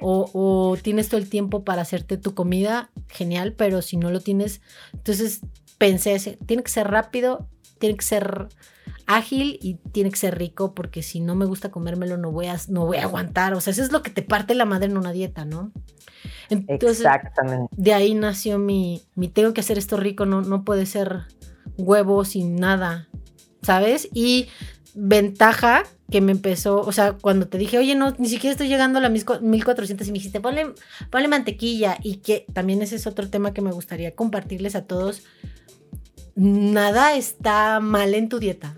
[0.01, 4.19] O, o tienes todo el tiempo para hacerte tu comida, genial, pero si no lo
[4.19, 4.61] tienes,
[4.93, 5.41] entonces
[5.77, 7.47] pensé, tiene que ser rápido,
[7.79, 8.49] tiene que ser
[9.07, 12.57] ágil y tiene que ser rico, porque si no me gusta comérmelo no voy a,
[12.69, 13.53] no voy a aguantar.
[13.53, 15.71] O sea, eso es lo que te parte la madre en una dieta, ¿no?
[16.49, 17.73] Entonces, Exactamente.
[17.75, 21.21] de ahí nació mi, mi tengo que hacer esto rico, no, no puede ser
[21.77, 23.07] huevo sin nada,
[23.61, 24.09] ¿sabes?
[24.13, 24.47] Y
[24.93, 28.99] ventaja que me empezó, o sea, cuando te dije, oye, no, ni siquiera estoy llegando
[28.99, 30.73] a las 1400 y me dijiste, ponle,
[31.09, 35.23] ponle mantequilla y que también ese es otro tema que me gustaría compartirles a todos.
[36.35, 38.75] Nada está mal en tu dieta.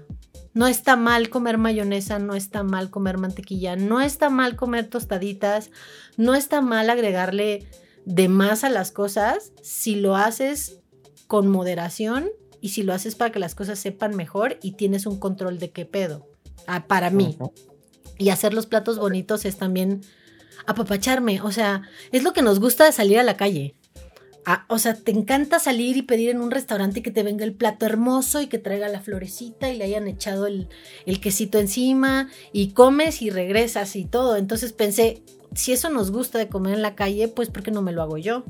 [0.53, 5.71] No está mal comer mayonesa, no está mal comer mantequilla, no está mal comer tostaditas,
[6.15, 7.67] no está mal agregarle
[8.05, 10.79] de más a las cosas si lo haces
[11.25, 12.29] con moderación
[12.61, 15.71] y si lo haces para que las cosas sepan mejor y tienes un control de
[15.71, 16.32] qué pedo.
[16.67, 17.37] Ah, para mí.
[18.17, 20.01] Y hacer los platos bonitos es también
[20.65, 21.41] apapacharme.
[21.41, 23.75] O sea, es lo que nos gusta de salir a la calle.
[24.45, 27.53] Ah, o sea, te encanta salir y pedir en un restaurante que te venga el
[27.53, 30.67] plato hermoso y que traiga la florecita y le hayan echado el,
[31.05, 34.35] el quesito encima y comes y regresas y todo.
[34.35, 35.23] Entonces pensé,
[35.55, 38.01] si eso nos gusta de comer en la calle, pues ¿por qué no me lo
[38.01, 38.43] hago yo?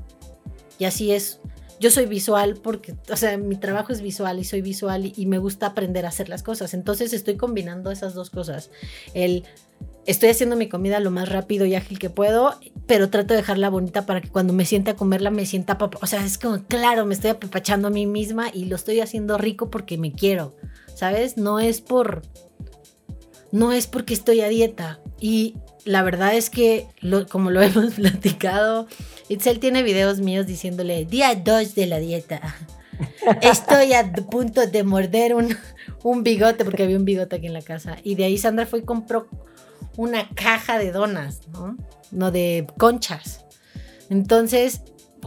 [0.80, 1.40] Y así es
[1.84, 5.38] yo soy visual porque, o sea, mi trabajo es visual y soy visual y, me
[5.38, 6.74] gusta aprender a hacer las cosas.
[6.74, 8.72] Entonces estoy combinando esas dos cosas.
[9.14, 9.44] El
[10.06, 13.70] estoy haciendo mi comida lo más rápido y ágil que puedo, pero trato de dejarla
[13.70, 17.06] bonita para que cuando me siente a comerla me sienta, o sea, es como, claro,
[17.06, 20.56] me estoy apapachando a mí misma y lo estoy haciendo rico porque me quiero,
[20.96, 21.36] ¿sabes?
[21.36, 22.22] No es por,
[23.52, 25.02] no es porque estoy a dieta.
[25.20, 26.88] Y la verdad es que,
[27.30, 28.88] como lo hemos platicado,
[29.30, 32.42] Itzel tiene videos míos diciéndole, día 2 de la dieta.
[33.42, 35.56] Estoy a punto de morder un,
[36.04, 37.98] un, bigote, porque había un bigote aquí en la casa.
[38.04, 39.28] Y de ahí Sandra fue y compró
[39.98, 41.78] una caja de donas, ¿no?
[42.12, 43.46] No de conchas.
[44.10, 44.82] Entonces,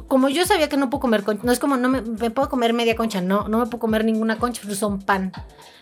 [0.08, 2.48] como yo sabía que no puedo comer concha, no es como no me, me, puedo
[2.48, 5.32] comer media concha, no, no me puedo comer ninguna concha, pero son pan.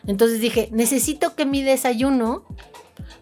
[0.07, 2.45] Entonces dije, necesito que mi desayuno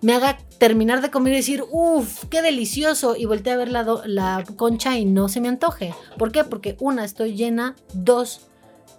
[0.00, 4.44] me haga terminar de comer y decir, uff, qué delicioso, y volteé a ver la,
[4.56, 5.94] concha y no se me antoje.
[6.18, 6.44] ¿Por qué?
[6.44, 8.48] Porque una, estoy llena, dos,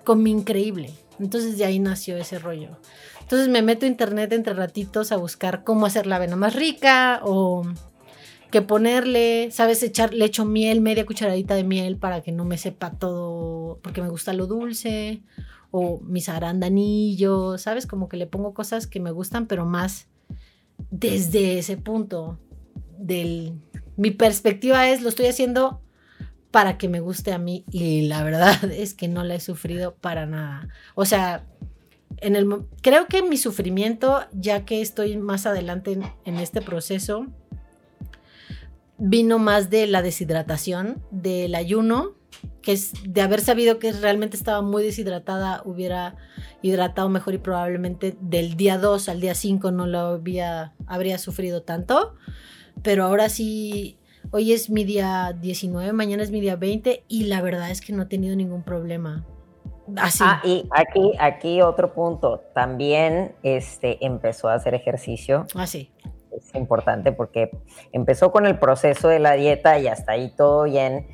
[0.03, 0.93] comí increíble.
[1.19, 2.77] Entonces de ahí nació ese rollo.
[3.21, 7.21] Entonces me meto a internet entre ratitos a buscar cómo hacer la avena más rica
[7.23, 7.63] o
[8.51, 9.81] qué ponerle, ¿sabes?
[9.83, 14.01] Echar, le echo miel, media cucharadita de miel para que no me sepa todo, porque
[14.01, 15.23] me gusta lo dulce,
[15.71, 17.87] o mis arandanillos, ¿sabes?
[17.87, 20.07] Como que le pongo cosas que me gustan, pero más
[20.91, 22.39] desde ese punto
[22.97, 23.53] del...
[23.95, 25.81] Mi perspectiva es, lo estoy haciendo
[26.53, 29.95] para que me guste a mí y la verdad es que no la he sufrido
[29.95, 30.69] para nada.
[30.95, 31.47] O sea,
[32.17, 32.47] en el,
[32.81, 37.25] creo que mi sufrimiento, ya que estoy más adelante en, este proceso,
[38.97, 42.13] vino más de la deshidratación, del ayuno,
[42.61, 46.15] que es de haber sabido que realmente estaba muy deshidratada, hubiera
[46.61, 51.63] hidratado mejor y probablemente del día 2 al día 5 no lo había, habría sufrido
[51.63, 52.15] tanto.
[52.81, 53.99] Pero ahora sí,
[54.31, 57.93] hoy es mi día 19, mañana es mi día 20 y la verdad es que
[57.93, 59.25] no he tenido ningún problema.
[59.97, 60.23] Así.
[60.25, 65.45] Ah, y aquí, aquí otro punto, también este, empezó a hacer ejercicio.
[65.55, 65.91] Así.
[66.05, 67.51] Ah, es importante porque
[67.91, 71.05] empezó con el proceso de la dieta y hasta ahí todo bien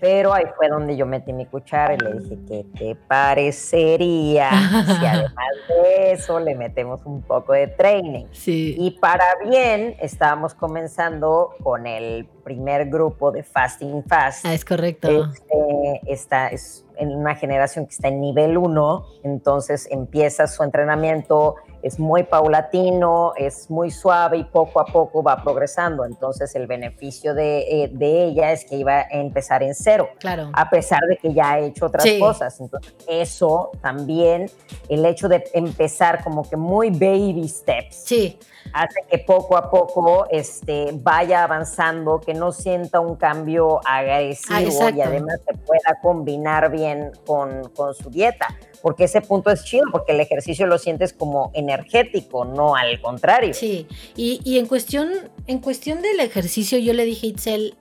[0.00, 4.56] pero ahí fue donde yo metí mi cuchara y le dije, ¿qué te parecería si
[5.06, 8.26] además de eso le metemos un poco de training?
[8.46, 14.46] Y para bien, estábamos comenzando con el primer grupo de Fasting Fast.
[14.46, 15.08] Ah, es correcto.
[15.32, 21.56] Este, está, es en una generación que está en nivel 1, entonces empieza su entrenamiento
[21.86, 26.04] es muy paulatino, es muy suave y poco a poco va progresando.
[26.04, 30.50] Entonces el beneficio de, eh, ella es que iba a empezar en cero, claro.
[30.52, 32.60] a pesar de que ya ha hecho otras cosas.
[32.60, 34.50] Entonces eso también,
[34.88, 38.02] el hecho de empezar como que muy baby steps.
[38.04, 38.38] Sí
[38.72, 44.90] hace que poco a poco este, vaya avanzando, que no sienta un cambio agresivo ah,
[44.90, 48.48] y además se pueda combinar bien con, con, su dieta
[48.86, 53.52] porque ese punto es chido, porque el ejercicio lo sientes como energético, no al contrario.
[53.52, 55.10] Sí, y, en, cuestión,
[55.46, 57.74] en cuestión del ejercicio yo le dije a Itzel,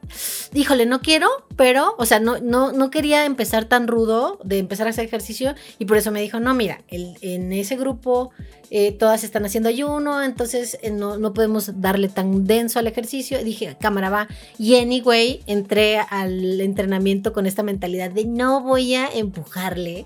[0.54, 4.88] híjole, no quiero, pero, o sea, no, no, no quería empezar tan rudo de empezar
[4.88, 8.32] a hacer ejercicio y por eso me dijo, no, mira, en ese grupo
[8.71, 13.43] eh, todas están haciendo ayuno, entonces eh, no, no, podemos darle tan denso al ejercicio.
[13.43, 14.28] Dije, cámara va.
[14.58, 20.06] Y anyway, entré al entrenamiento con esta mentalidad de no voy a empujarle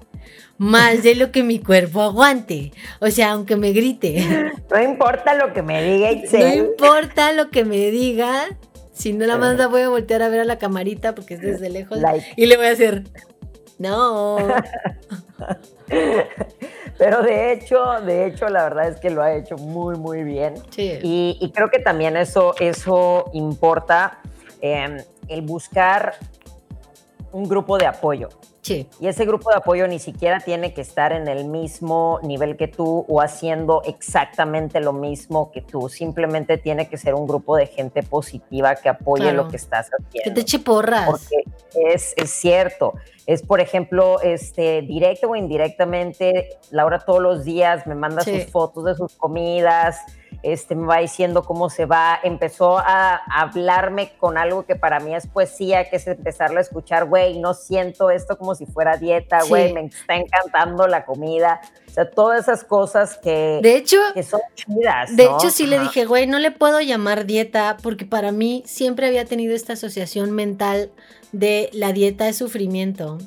[0.57, 2.71] más de lo que mi cuerpo aguante.
[2.99, 4.53] O sea, aunque me grite.
[4.69, 8.45] No importa lo que me diga No importa lo que me diga.
[8.93, 11.69] Si no la manda, voy a voltear a ver a la camarita porque es desde
[11.69, 11.99] lejos.
[12.35, 13.03] Y le voy a hacer,
[13.77, 14.37] no.
[16.97, 20.55] Pero de hecho, de hecho, la verdad es que lo ha hecho muy, muy bien.
[20.69, 20.99] Sí.
[21.01, 24.19] Y, creo que también eso, eso importa,
[24.59, 24.97] em,
[25.29, 26.15] el buscar
[27.31, 28.27] un grupo de apoyo.
[28.67, 32.67] Y ese grupo de apoyo ni siquiera tiene que estar en el mismo nivel que
[32.67, 35.89] tú o haciendo exactamente lo mismo que tú.
[35.89, 40.23] Simplemente tiene que ser un grupo de gente positiva que apoye lo que estás haciendo.
[40.23, 41.09] Que te eche porras.
[41.09, 41.43] Porque
[41.93, 42.93] es, es cierto.
[43.25, 48.85] Es, por ejemplo, este, directo o indirectamente, Laura todos los días me manda sus fotos
[48.85, 49.99] de sus comidas,
[50.43, 55.15] este, me va diciendo cómo se va, empezó a hablarme con algo que para mí
[55.15, 59.39] es poesía, que es empezarlo a escuchar, güey, no siento esto como si fuera dieta,
[59.47, 64.23] güey, me está encantando la comida, o sea, todas esas cosas que, de hecho, que
[64.23, 65.15] son chidas.
[65.15, 69.07] De hecho, sí le dije, güey, no le puedo llamar dieta porque para mí siempre
[69.07, 70.91] había tenido esta asociación mental
[71.31, 73.17] de la dieta de sufrimiento.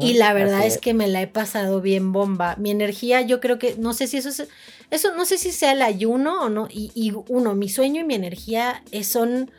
[0.00, 0.78] y la verdad es.
[0.78, 2.56] que me la he pasado bien bomba.
[2.58, 4.48] Mi energía, yo creo que, no sé si eso es,
[4.92, 6.68] eso no sé si sea el ayuno o no.
[6.70, 9.50] Y, uno, mi sueño y mi energía son,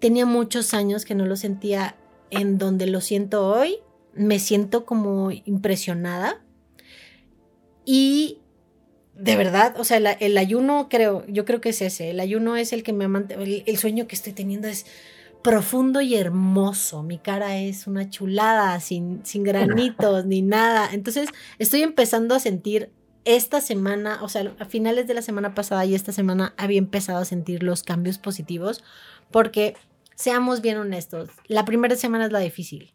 [0.00, 1.96] tenía muchos años que no lo sentía
[2.30, 3.78] en donde lo siento hoy.
[4.12, 6.44] Me siento como impresionada.
[7.86, 8.40] Y
[9.14, 12.10] de verdad, o sea, el, ayuno creo, yo creo que es ese.
[12.10, 14.84] El ayuno es el que me el, el sueño que estoy teniendo es
[15.42, 17.02] profundo y hermoso.
[17.02, 20.90] Mi cara es una chulada, sin, sin granitos ni nada.
[20.92, 22.90] Entonces estoy empezando a sentir
[23.26, 27.18] esta semana, o sea, a finales de la semana pasada y esta semana había empezado
[27.18, 28.84] a sentir los cambios positivos
[29.32, 29.76] porque,
[30.14, 32.94] seamos bien honestos, la primera semana es la difícil.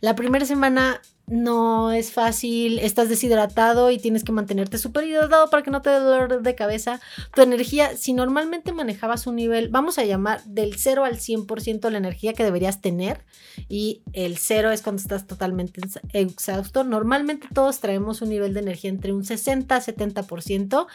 [0.00, 5.62] La primera semana no es fácil, estás deshidratado y tienes que mantenerte súper hidratado para
[5.62, 7.00] que no te dé dolor de cabeza.
[7.34, 11.98] Tu energía, si normalmente manejabas un nivel, vamos a llamar del 0 al 100% la
[11.98, 13.24] energía que deberías tener
[13.68, 15.80] y el 0 es cuando estás totalmente
[16.12, 16.84] exhausto.
[16.84, 20.86] Normalmente todos traemos un nivel de energía entre un 60 a 70%.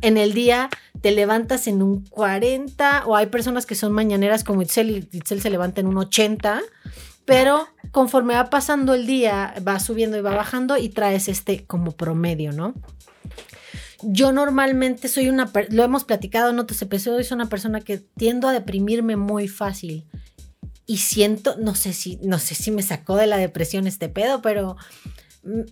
[0.00, 0.70] En el día
[1.02, 5.42] te levantas en un 40 o hay personas que son mañaneras como Itzel y Itzel
[5.42, 6.62] se levanta en un 80
[7.26, 11.92] pero conforme va pasando el día, va subiendo y va bajando y traes este como
[11.92, 12.74] promedio, ¿no?
[14.02, 18.48] Yo normalmente soy una, lo hemos platicado en otros episodios, soy una persona que tiendo
[18.48, 20.04] a deprimirme muy fácil
[20.84, 24.42] y siento, no sé si, no sé si me sacó de la depresión este pedo,
[24.42, 24.76] pero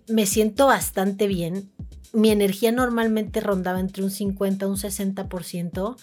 [0.08, 1.72] me siento bastante bien
[2.14, 5.96] mi energía normalmente rondaba entre un 50 y un 60%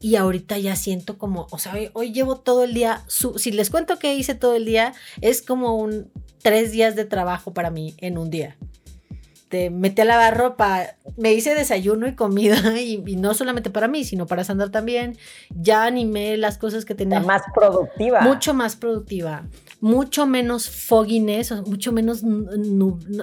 [0.00, 3.98] y ahorita ya siento como, o sea, hoy, llevo todo el día, si les cuento
[3.98, 6.10] que hice todo el día, es como un
[6.42, 8.56] tres días de trabajo para mí en un día.
[9.48, 14.04] Te metí a lavar ropa, me hice desayuno y comida y, no solamente para mí,
[14.04, 15.16] sino para Sandra también.
[15.50, 17.20] Ya animé las cosas que tenía.
[17.20, 18.20] Más productiva.
[18.20, 19.44] Mucho más productiva
[19.80, 22.22] mucho menos fogginess, mucho menos,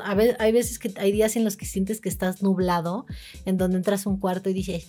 [0.04, 3.06] a hay veces que hay días en los que sientes que estás nublado,
[3.46, 4.88] en donde entras a un cuarto y dices,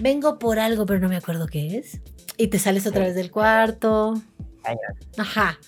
[0.00, 2.00] vengo por algo, pero no me acuerdo qué es,
[2.36, 4.14] y te sales otra vez del cuarto.
[5.18, 5.58] Ajá.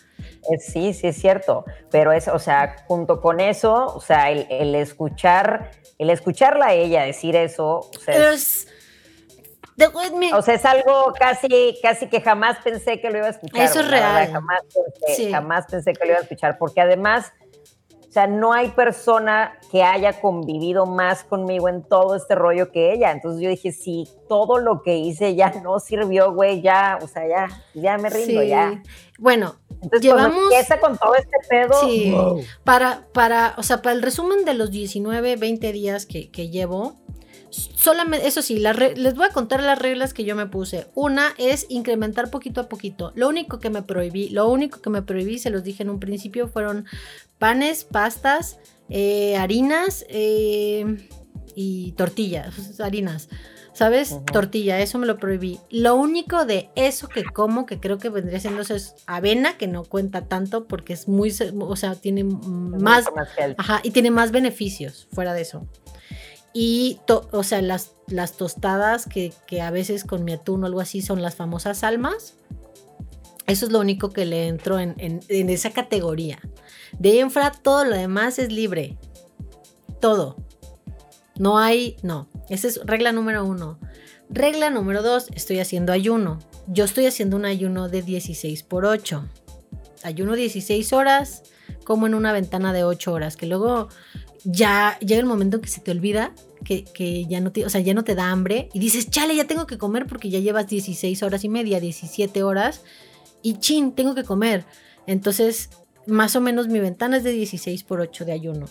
[0.58, 5.70] Sí, sí es cierto, pero es, o sea, junto con eso, o sea, el, escuchar,
[5.98, 8.66] el escucharla a ella decir eso, o sea, es,
[10.34, 13.62] o sea, es algo casi, casi que jamás pensé que lo iba a escuchar.
[13.62, 14.30] Eso es real.
[14.32, 14.60] Jamás
[15.06, 17.32] pensé, jamás pensé que lo iba a escuchar, porque además,
[18.08, 22.92] o sea, no hay persona que haya convivido más conmigo en todo este rollo que
[22.92, 23.12] ella.
[23.12, 27.28] Entonces yo dije, si todo lo que hice ya no sirvió, güey, ya, o sea,
[27.28, 28.82] ya, ya me rindo, ya.
[29.18, 30.42] Bueno, entonces, llevamos.
[30.44, 31.80] Empieza con todo este pedo.
[31.80, 32.14] Sí.
[32.64, 36.96] Para, para, o sea, para el resumen de los 19, 20 días que, que llevo,
[37.50, 40.86] solamente, eso sí, les voy a contar las reglas que yo me puse.
[40.94, 43.12] Una es incrementar poquito a poquito.
[43.14, 46.00] Lo único que me prohibí, lo único que me prohibí, se los dije en un
[46.00, 46.86] principio, fueron
[47.38, 48.58] panes, pastas,
[48.88, 51.08] eh, harinas eh,
[51.54, 53.28] y tortillas, harinas.
[53.72, 54.18] ¿Sabes?
[54.32, 55.60] Tortilla, eso me lo prohibí.
[55.70, 59.68] Lo único de eso que como, que creo que vendría siendo eso, es avena, que
[59.68, 63.04] no cuenta tanto porque es muy, o sea, tiene más,
[63.56, 65.64] ajá, y tiene más beneficios fuera de eso.
[66.52, 66.98] Y,
[67.30, 71.22] o sea, las, las tostadas que, a veces con mi atún o algo así son
[71.22, 72.34] las famosas almas.
[73.46, 76.38] Eso es lo único que le entro en, esa categoría.
[76.98, 78.98] De en fuera, todo lo demás es libre.
[80.00, 80.36] Todo.
[81.38, 82.28] No hay, no.
[82.48, 83.78] Esa es regla número uno.
[84.30, 86.38] Regla número dos, estoy haciendo ayuno.
[86.66, 89.26] Yo estoy haciendo un ayuno de 16 por 8.
[90.02, 91.44] Ayuno 16 horas,
[91.84, 93.88] como en una ventana de 8 horas, que luego
[94.44, 96.32] ya llega el momento que se te olvida
[96.64, 99.46] que, ya no te, o sea, ya no te da hambre y dices, chale, ya
[99.46, 102.82] tengo que comer porque ya llevas 16 horas y media, 17 horas
[103.42, 104.64] y chin, tengo que comer.
[105.06, 105.70] Entonces,
[106.06, 108.66] más o menos mi ventana es de 16 por 8 de ayuno.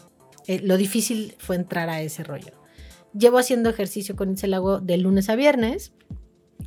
[0.48, 2.54] Eh, lo difícil fue entrar a ese rollo.
[3.18, 5.94] Llevo haciendo ejercicio con ese lago de lunes a viernes.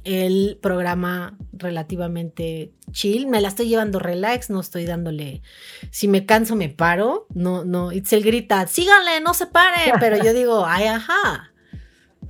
[0.04, 3.26] El programa relativamente chill.
[3.26, 5.42] Me la estoy llevando relax, no estoy dándole.
[5.90, 7.26] Si me canso, me paro.
[7.34, 7.92] No, no.
[7.92, 9.92] Itzel grita, síganle, no se pare.
[10.00, 11.52] Pero yo digo, ay, ajá.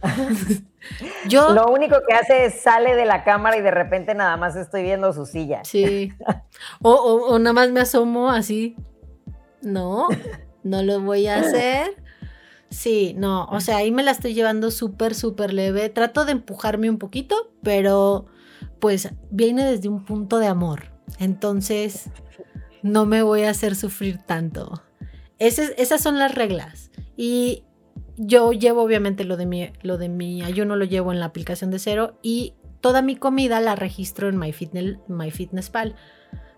[1.28, 1.50] yo.
[1.50, 4.82] Lo único que hace es sale de la cámara y de repente nada más estoy
[4.82, 5.62] viendo su silla.
[5.64, 6.12] Sí.
[6.82, 8.76] O, o nada más me asomo así.
[9.62, 10.08] No,
[10.62, 11.99] no lo voy a hacer.
[12.70, 15.88] Sí, no, o sea, ahí me la estoy llevando súper, súper leve.
[15.88, 18.26] Trato de empujarme un poquito, pero
[18.78, 20.92] pues viene desde un punto de amor.
[21.18, 22.10] Entonces,
[22.82, 24.82] no me voy a hacer sufrir tanto.
[25.38, 26.90] esas son las reglas.
[27.16, 27.64] Y
[28.16, 31.70] yo llevo obviamente lo de, mi, lo de mi ayuno, lo llevo en la aplicación
[31.70, 35.96] de cero y toda mi comida la registro en MyFitnessPal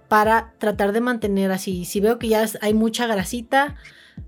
[0.08, 1.84] para tratar de mantener así.
[1.84, 3.76] Si veo que ya hay mucha grasita,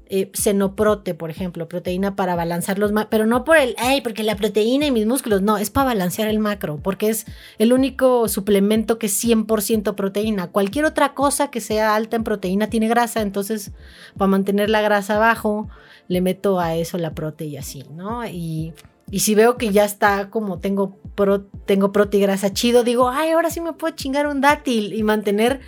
[0.07, 4.23] eh, senoprote, por ejemplo, proteína para balancear los macros, pero no por el, ay, porque
[4.23, 7.27] la proteína y mis músculos, no, es para balancear el macro, porque es
[7.59, 10.49] el único suplemento que es 100% proteína.
[10.49, 13.73] Cualquier otra cosa que sea alta en proteína tiene grasa, entonces
[14.17, 15.69] para mantener la grasa abajo,
[16.07, 18.27] le meto a eso la prote y así, ¿no?
[18.27, 18.75] Y,
[19.11, 23.09] y si veo que ya está como tengo, pro, tengo prote y grasa chido, digo,
[23.09, 25.61] ay, ahora sí me puedo chingar un dátil y mantener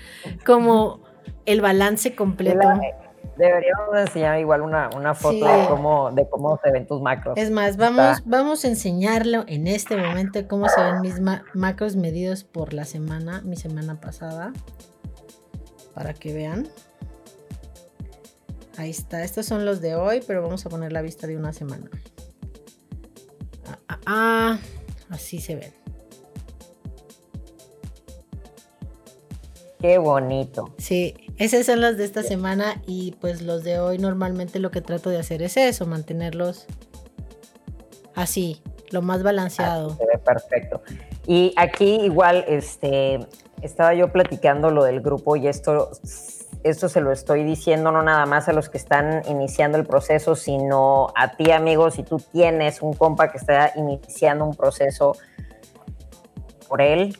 [0.44, 1.00] como
[1.46, 2.68] el balance completo.
[3.36, 7.36] Deberíamos enseñar igual una, foto de, cómo, de cómo se ven tus macros.
[7.36, 11.20] Es más, vamos, vamos a enseñarlo en este momento cómo se ven mis
[11.54, 14.52] macros medidos por la semana, mi semana pasada,
[15.94, 16.68] para que vean.
[18.78, 21.52] Ahí está, estos son los de hoy, pero vamos a poner la vista de una
[21.52, 21.90] semana.
[23.66, 24.58] ah, ah, ah
[25.10, 25.72] así se ven.
[29.80, 30.74] Qué bonito.
[30.78, 34.80] Sí, esas son las de esta semana y pues los de hoy normalmente lo que
[34.80, 36.66] trato de hacer es eso, mantenerlos
[38.14, 39.96] así, lo más balanceado.
[39.96, 40.80] se ve perfecto.
[41.26, 43.20] Y aquí igual, este,
[43.62, 45.90] estaba yo platicando lo del grupo y esto,
[46.62, 50.36] esto se lo estoy diciendo no nada más a los que están iniciando el proceso,
[50.36, 55.16] sino a ti, amigo, si tú tienes un compa que está iniciando un proceso
[56.68, 57.16] por él,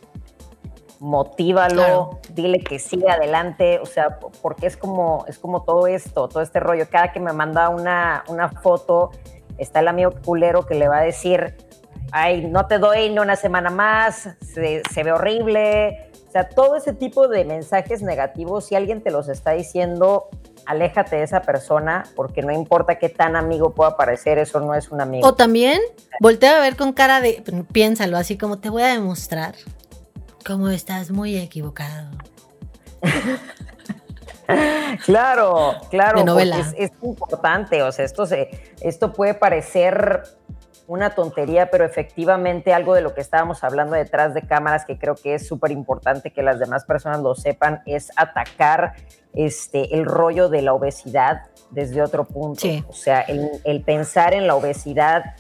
[0.99, 6.43] motívalo, dile que siga adelante, o sea, porque es como, es como todo esto, todo
[6.43, 6.89] este rollo.
[6.91, 9.11] Cada que me manda una, una foto,
[9.59, 11.57] está el amigo culero que le va a decir,
[12.13, 16.11] ay, no te doy ni una semana más, se, se ve horrible.
[16.29, 20.29] O sea, todo ese tipo de mensajes negativos, si alguien te los está diciendo,
[20.67, 24.91] aléjate de esa persona, porque no importa qué tan amigo pueda parecer, eso no es
[24.91, 25.27] un amigo.
[25.27, 25.81] O también,
[26.21, 27.43] voltea a ver con cara de,
[27.73, 29.55] piénsalo, así como te voy a demostrar
[30.47, 32.11] como estás muy equivocado.
[35.05, 40.23] claro, claro, es, es, importante, o sea, esto, se, esto puede parecer
[40.87, 45.17] una tontería, pero efectivamente algo de lo que estábamos hablando detrás de cámaras que creo
[45.17, 48.95] que es súper importante que las demás personas lo sepan es atacar
[49.35, 52.69] este, el rollo de la obesidad desde otro punto.
[52.87, 55.35] O sea, el, el pensar en la obesidad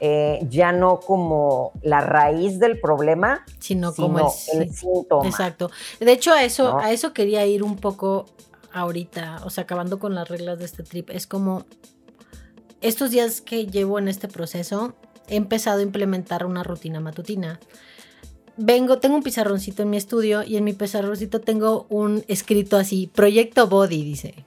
[0.00, 5.28] eh, ya no como la raíz del problema, sino, como el, síntoma.
[5.28, 5.70] Exacto.
[6.00, 8.26] De hecho, a eso, a eso quería ir un poco
[8.72, 11.10] ahorita, o sea, acabando con las reglas de este trip.
[11.10, 11.64] Es como
[12.80, 14.94] estos días que llevo en este proceso,
[15.28, 17.60] he empezado a implementar una rutina matutina.
[18.56, 23.06] Vengo, tengo un pizarroncito en mi estudio y en mi pizarroncito tengo un escrito así,
[23.06, 24.46] Proyecto Body, dice.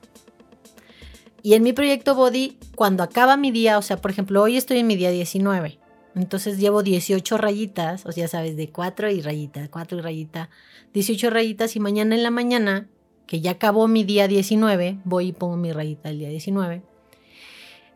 [1.44, 4.80] Y en mi proyecto Body, cuando acaba mi día, o sea, por ejemplo, hoy estoy
[4.80, 5.78] en mi día 19.
[6.16, 10.50] Entonces llevo 18 rayitas, o sea, sabes, de 4 y rayita, 4 y rayita,
[10.94, 12.88] 18 rayitas y mañana en la mañana,
[13.28, 16.82] que ya acabó mi día 19, voy y pongo mi rayita el día 19.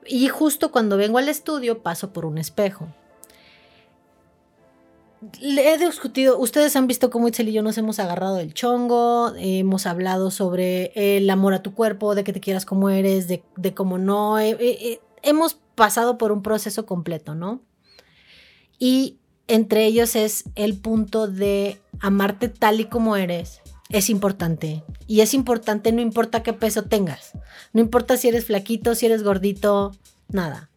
[0.08, 2.90] Y justo cuando vengo al estudio paso por un espejo
[5.42, 9.34] le he discutido, ustedes han visto cómo Itzel y yo nos hemos agarrado del chongo,
[9.38, 13.44] hemos hablado sobre el amor a tu cuerpo, de que te quieras como eres, de,
[13.74, 17.62] cómo no, hemos pasado por un proceso completo, ¿no?
[18.80, 24.84] Y entre ellos es el punto de amarte tal y como eres, es importante.
[25.08, 27.32] Y es importante no importa qué peso tengas,
[27.74, 29.94] no importa si eres flaquito, si eres gordito,
[30.30, 30.70] nada.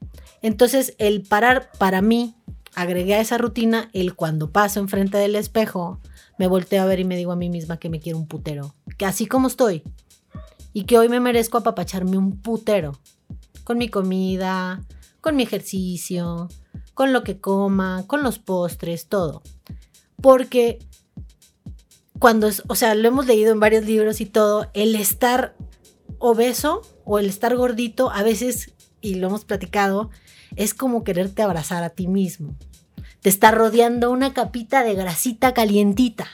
[0.43, 2.35] Entonces el parar para mí
[2.75, 6.01] agregué a esa rutina el cuando paso enfrente del espejo,
[6.39, 8.75] me volteo a ver y me digo a mí misma que me quiero un putero.
[8.97, 9.83] Que así como estoy.
[10.73, 12.99] Y que hoy me merezco apapacharme un putero.
[13.65, 14.83] Con mi comida,
[15.21, 16.49] con mi ejercicio,
[16.95, 19.43] con lo que coma, con los postres, todo.
[20.21, 20.79] Porque
[22.19, 25.57] cuando es, o sea, lo hemos leído en varios libros y todo, el estar
[26.19, 30.11] obeso o el estar gordito a veces, y lo hemos platicado,
[30.57, 32.55] es como quererte abrazar a ti mismo.
[33.21, 36.27] te está rodeando una capita de grasita calientita.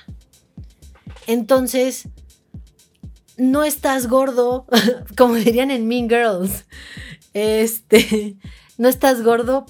[1.26, 2.08] Entonces,
[3.36, 4.66] no estás gordo,
[5.16, 6.66] como dirían en Mean Girls.
[7.34, 8.36] Este,
[8.78, 9.66] no estás gordo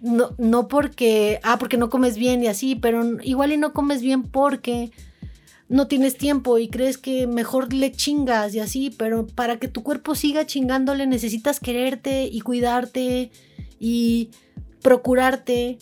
[0.00, 4.02] no, no porque, ah, porque no comes bien y así, pero igual y no comes
[4.02, 4.92] bien porque
[5.68, 9.82] no tienes tiempo y crees que mejor le chingas y así, pero para que tu
[9.82, 13.30] cuerpo siga chingándole necesitas quererte y cuidarte
[13.80, 14.30] y
[14.82, 15.78] procurarte.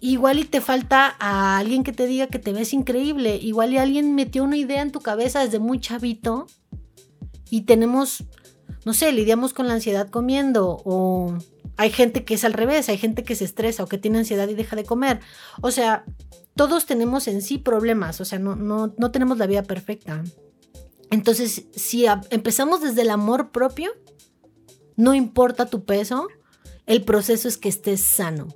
[0.00, 3.36] Igual y te falta a alguien que te diga que te ves increíble.
[3.36, 6.46] Igual y alguien metió una idea en tu cabeza desde muy chavito
[7.50, 8.24] y tenemos,
[8.84, 11.36] no sé, lidiamos con la ansiedad comiendo o
[11.76, 14.48] hay gente que es al revés, hay gente que se estresa o que tiene ansiedad
[14.48, 15.20] y deja de comer.
[15.60, 16.04] O sea,
[16.54, 20.22] todos tenemos en sí problemas, o sea, no, no, no tenemos la vida perfecta.
[21.10, 23.90] Entonces, si empezamos desde el amor propio,
[24.96, 26.28] no importa tu peso,
[26.86, 28.48] el proceso es que estés sano.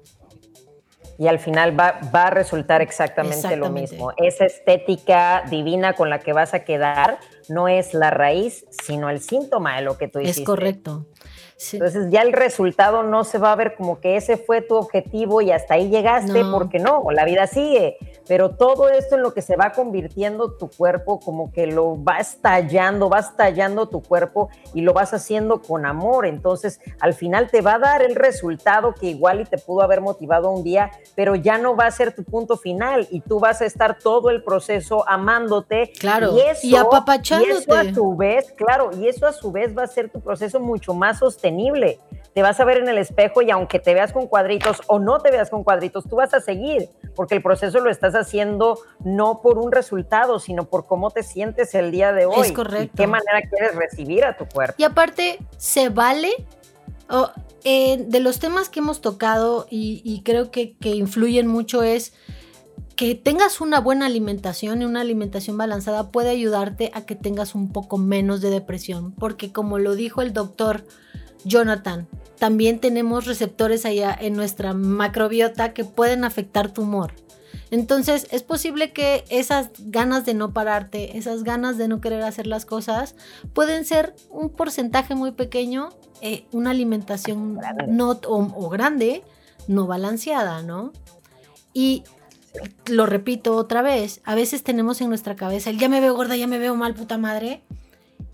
[1.18, 4.12] Y al final va, va a resultar exactamente, lo mismo.
[4.16, 7.18] Esa estética divina con la que vas a quedar
[7.51, 10.41] no es la raíz, sino el síntoma de lo que tú hiciste.
[10.41, 11.07] Es correcto.
[11.73, 15.43] Entonces ya el resultado no se va a ver como que ese fue tu objetivo
[15.43, 17.99] y hasta ahí llegaste, porque no, la vida sigue.
[18.27, 22.39] Pero todo esto en lo que se va convirtiendo tu cuerpo, como que lo vas
[22.41, 26.27] tallando, vas tallando tu cuerpo y lo vas haciendo con amor.
[26.27, 30.01] Entonces al final te va a dar el resultado que igual y te pudo haber
[30.01, 33.61] motivado un día, pero ya no va a ser tu punto final y tú vas
[33.61, 35.93] a estar todo el proceso amándote.
[35.99, 37.53] Claro, y, eso, y apapachándote.
[37.53, 40.21] Y eso a su vez, claro, y eso a su vez va a ser tu
[40.21, 41.50] proceso mucho más sostenible
[42.35, 45.19] te vas a ver en el espejo y aunque te veas con cuadritos o no
[45.19, 49.41] te veas con cuadritos, tú vas a seguir, porque el proceso lo estás haciendo no
[49.43, 52.47] por un resultado, sino por cómo te sientes el día de hoy.
[52.47, 52.95] Es correcto.
[52.95, 54.75] Y qué manera quieres recibir a tu cuerpo.
[54.79, 56.31] Y aparte, se vale.
[57.65, 62.15] Eh, de los temas que hemos tocado y, creo que, que influyen mucho es
[62.95, 67.73] que tengas una buena alimentación y una alimentación balanzada puede ayudarte a que tengas un
[67.73, 70.85] poco menos de depresión, porque como lo dijo el doctor
[71.45, 77.12] Jonathan, también tenemos receptores allá en nuestra macrobiota que pueden afectar tu humor.
[77.70, 82.47] Entonces es posible que esas ganas de no pararte, esas ganas de no querer hacer
[82.47, 83.14] las cosas,
[83.53, 89.22] pueden ser un porcentaje muy pequeño, eh, una alimentación no o, grande,
[89.68, 90.93] no balanceada, ¿no?
[91.72, 92.03] Y
[92.86, 96.36] lo repito otra vez, a veces tenemos en nuestra cabeza el ya me veo gorda,
[96.36, 97.62] ya me veo mal, puta madre.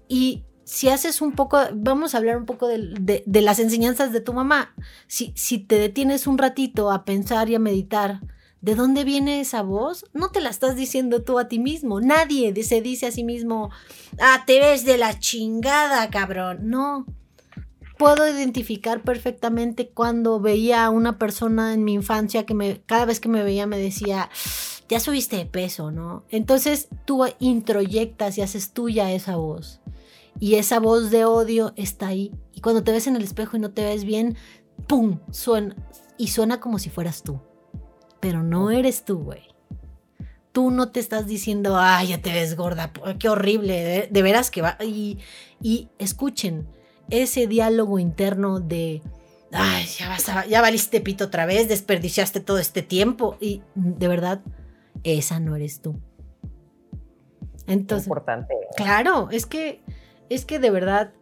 [0.09, 4.33] Y si haces un poco, vamos a hablar un poco de, las enseñanzas de tu
[4.33, 4.75] mamá.
[5.07, 8.21] Si, si, te detienes un ratito a pensar y a meditar,
[8.63, 10.07] ¿de dónde viene esa voz?
[10.13, 12.01] No te la estás diciendo tú a ti mismo.
[12.01, 13.71] Nadie se dice a sí mismo,
[14.19, 16.69] ah, te ves de la chingada, cabrón.
[16.69, 17.07] No.
[17.97, 23.21] Puedo identificar perfectamente cuando veía a una persona en mi infancia que me, cada vez
[23.21, 24.31] que me veía me decía,
[24.89, 26.25] ya subiste de peso, ¿no?
[26.29, 29.81] Entonces tú introyectas y haces tuya esa voz.
[30.39, 32.33] Y esa voz de odio está ahí.
[32.53, 34.37] Y cuando te ves en el espejo y no te ves bien,
[34.87, 35.21] ¡pum!
[35.31, 35.75] Suena.
[36.19, 37.41] Y suena como si fueras tú.
[38.21, 39.43] Pero no eres tú, güey.
[40.53, 44.63] Tú no te estás diciendo, ay, ya te ves gorda, qué horrible, de, veras que
[44.63, 44.79] va.
[44.83, 45.19] Y,
[45.61, 46.67] y, escuchen
[47.11, 49.03] ese diálogo interno de,
[49.53, 53.37] ay, ya, vas ya valiste pito otra vez, desperdiciaste todo este tiempo.
[53.39, 54.41] Y de verdad,
[55.03, 56.01] esa no eres tú.
[57.67, 58.55] Entonces, importante.
[58.77, 59.83] Claro, es que
[60.29, 61.13] es que de verdad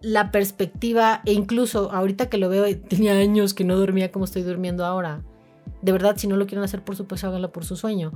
[0.00, 4.42] la perspectiva, e incluso ahorita que lo veo, tenía años que no dormía como estoy
[4.42, 5.24] durmiendo ahora.
[5.82, 8.12] De verdad, si no lo quieren hacer por su peso, háganlo por su sueño.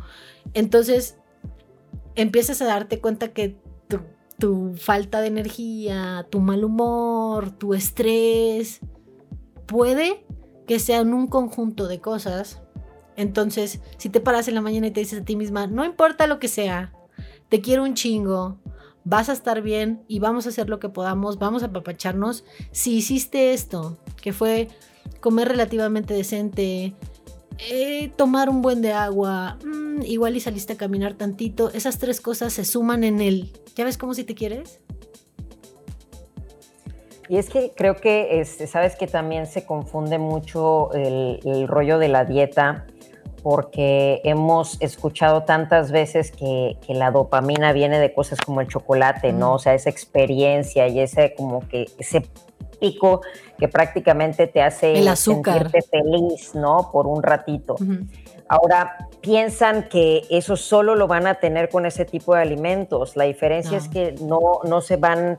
[0.55, 1.19] Entonces,
[2.15, 3.57] empiezas a darte cuenta que
[3.89, 4.01] tu,
[4.39, 8.81] tu falta de energía, tu mal humor, tu estrés,
[9.67, 10.25] puede
[10.67, 12.63] que sean un conjunto de cosas.
[13.17, 16.27] Entonces, si te paras en la mañana y te dices a ti misma, no importa
[16.27, 16.93] lo que sea,
[17.49, 18.59] te quiero un chingo,
[19.05, 22.45] vas a estar bien y vamos a hacer lo que podamos, vamos a apapacharnos.
[22.71, 24.69] Si hiciste esto, que fue
[25.21, 26.95] comer relativamente decente,
[27.59, 32.21] eh, tomar un buen de agua, mm, igual y saliste a caminar tantito, esas tres
[32.21, 34.81] cosas se suman en el, ¿ya ves cómo si te quieres?
[37.29, 42.09] Y es que creo que, este, sabes que también se confunde mucho el rollo de
[42.09, 42.87] la dieta
[43.43, 49.55] porque hemos escuchado tantas veces que, la dopamina viene de cosas como el chocolate, ¿no?
[49.55, 52.27] O sea, esa experiencia y ese como que ese
[52.79, 53.23] pico
[53.59, 55.71] que prácticamente te hace el azúcar.
[55.71, 56.91] sentirte feliz, ¿no?
[56.93, 57.77] Por un ratito.
[58.49, 63.17] Ahora, piensan que eso solo lo van a tener con ese tipo de alimentos.
[63.17, 65.39] La diferencia es que no, no se van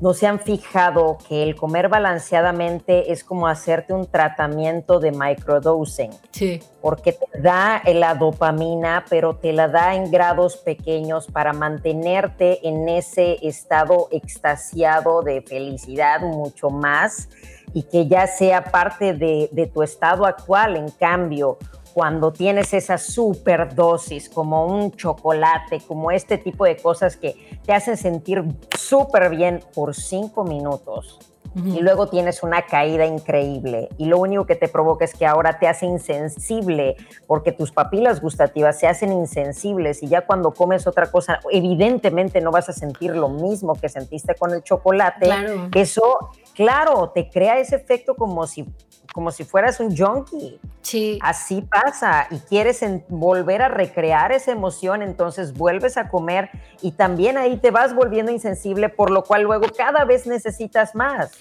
[0.00, 6.10] no se han fijado que el comer balanceadamente es como hacerte un tratamiento de microdosing.
[6.30, 6.60] Sí.
[6.80, 12.88] Porque te da la dopamina, pero te la da en grados pequeños para mantenerte en
[12.88, 17.28] ese estado extasiado de felicidad mucho más
[17.74, 20.76] y que ya sea parte de, de tu estado actual.
[20.76, 21.58] En cambio,
[21.94, 27.34] cuando tienes esa superdosis, como un chocolate, como este tipo de cosas que
[27.64, 28.44] te hacen sentir
[28.76, 31.18] súper bien por cinco minutos.
[31.56, 35.58] Y luego tienes una caída increíble y lo único que te provoca es que ahora
[35.58, 36.94] te hace insensible
[37.26, 42.52] porque tus papilas gustativas se hacen insensibles y ya cuando comes otra cosa, evidentemente no
[42.52, 45.26] vas a sentir lo mismo que sentiste con el chocolate.
[45.26, 45.68] Claro.
[45.74, 46.30] Eso,
[46.60, 48.66] claro, te crea ese efecto como si
[49.14, 50.60] como si fueras un junkie.
[50.82, 51.18] Sí.
[51.22, 56.50] Así pasa y quieres volver a recrear esa emoción, entonces vuelves a comer
[56.82, 61.32] y también ahí te vas volviendo insensible, por lo cual luego cada vez necesitas más.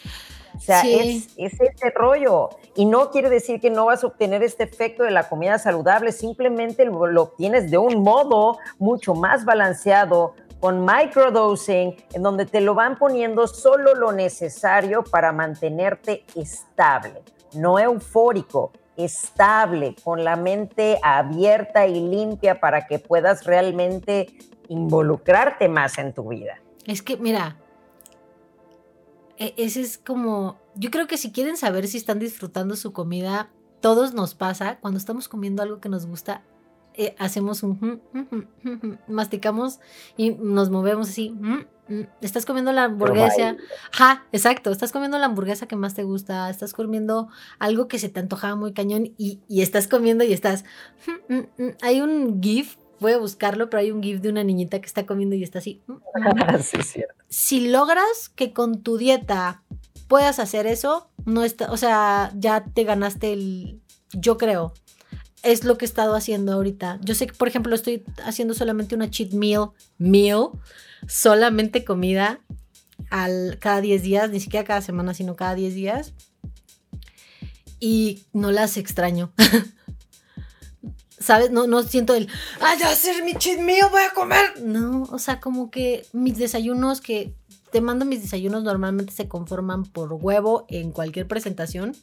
[0.55, 2.49] O sea, es, es, ese rollo.
[2.75, 6.11] Y no quiere decir que no vas a obtener este efecto de la comida saludable,
[6.13, 12.61] simplemente lo, lo obtienes de un modo mucho más balanceado, con microdosing, en donde te
[12.61, 20.99] lo van poniendo solo lo necesario para mantenerte estable no eufórico, estable, con la mente
[21.01, 24.27] abierta y limpia para que puedas realmente
[24.67, 26.61] involucrarte más en tu vida.
[26.85, 27.57] Es que, mira,
[29.37, 33.49] e, ese es como, yo creo que si quieren saber si están disfrutando su comida,
[33.79, 36.43] todos nos pasa cuando estamos comiendo algo que nos gusta,
[36.99, 38.01] eh, hacemos un,
[39.07, 39.79] masticamos
[40.17, 41.33] y nos movemos así,
[42.19, 43.55] estás comiendo la hamburguesa.
[43.93, 44.69] Ajá, exacto.
[44.69, 46.49] Estás comiendo la hamburguesa que más te gusta.
[46.49, 50.65] Estás comiendo algo que se te antojaba muy cañón y, estás comiendo y estás.
[51.81, 55.05] Hay un GIF, voy a buscarlo, pero hay un GIF de una niñita que está
[55.05, 55.81] comiendo y está así.
[56.61, 57.15] sí, cierto.
[57.29, 59.63] Si logras que con tu dieta
[60.09, 63.79] puedas hacer eso, no está, o sea, ya te ganaste el.
[64.11, 64.73] Yo creo.
[65.43, 66.99] Es lo que he estado haciendo ahorita.
[67.01, 70.49] Yo sé que, por ejemplo, estoy haciendo solamente una cheat meal, meal,
[71.07, 72.41] solamente comida
[73.09, 76.13] al, cada 10 días, ni siquiera cada semana, sino cada 10 días.
[77.79, 79.31] Y no las extraño.
[81.19, 81.51] ¿Sabes?
[81.51, 82.29] No, no siento el,
[82.61, 84.61] ay, a hacer mi cheat mío, voy a comer.
[84.61, 87.33] No, o sea, como que mis desayunos que
[87.71, 91.95] te mando mis desayunos normalmente se conforman por huevo en cualquier presentación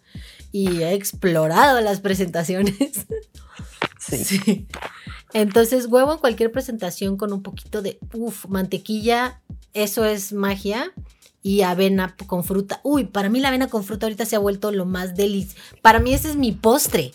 [0.53, 3.07] y he explorado las presentaciones.
[3.99, 4.67] sí.
[5.33, 9.43] Entonces, huevo en cualquier presentación con un poquito de, uff, mantequilla,
[9.75, 10.93] eso es magia.
[11.43, 12.81] Y avena con fruta.
[12.83, 15.57] Uy, para mí la avena con fruta ahorita se ha vuelto lo más delicioso.
[15.81, 17.13] Para mí ese es mi postre.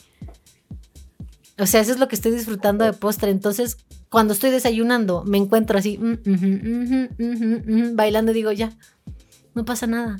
[1.62, 3.32] O sea, eso es lo que estoy disfrutando de postre.
[3.32, 3.78] Entonces,
[4.09, 8.72] cuando estoy desayunando, me encuentro así, mm, bailando y digo, ya,
[9.53, 10.18] no pasa nada.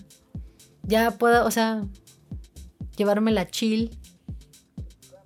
[0.84, 1.84] Ya puedo, o sea,
[2.96, 3.98] llevarme la chill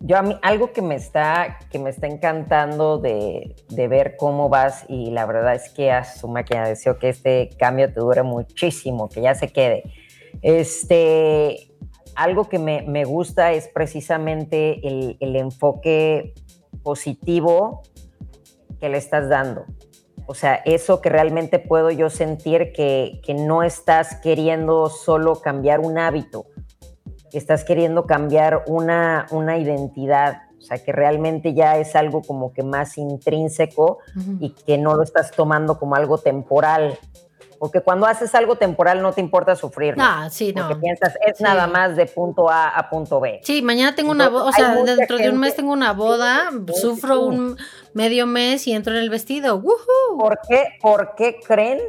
[0.06, 4.86] yo a mí algo que me está, que me está encantando de, ver cómo vas
[4.88, 9.10] y la verdad es que a su máquina deseo que este cambio te dure muchísimo,
[9.10, 9.84] que ya se quede.
[10.44, 11.72] Este,
[12.16, 16.34] algo que me, gusta es precisamente el, enfoque
[16.84, 17.84] positivo
[18.80, 19.66] que le estás dando.
[20.28, 25.80] O sea, eso que realmente puedo yo sentir que, que no estás queriendo solo cambiar
[25.80, 26.48] un hábito,
[27.38, 32.64] estás queriendo cambiar una, una identidad, o sea, que realmente ya es algo como que
[32.64, 34.00] más intrínseco
[34.40, 36.98] y que no lo estás tomando como algo temporal.
[37.60, 39.98] Porque cuando haces algo temporal no te importa sufrir.
[39.98, 40.68] No, sí, no.
[40.68, 43.42] Porque piensas, es nada más de punto A a punto B.
[43.44, 47.22] Sí, mañana tengo una boda, o sea, dentro de un mes tengo una boda, sufro
[47.22, 47.58] un
[47.94, 49.62] medio mes y entro en el vestido.
[49.62, 51.80] ¿Por qué, ¿Por qué creen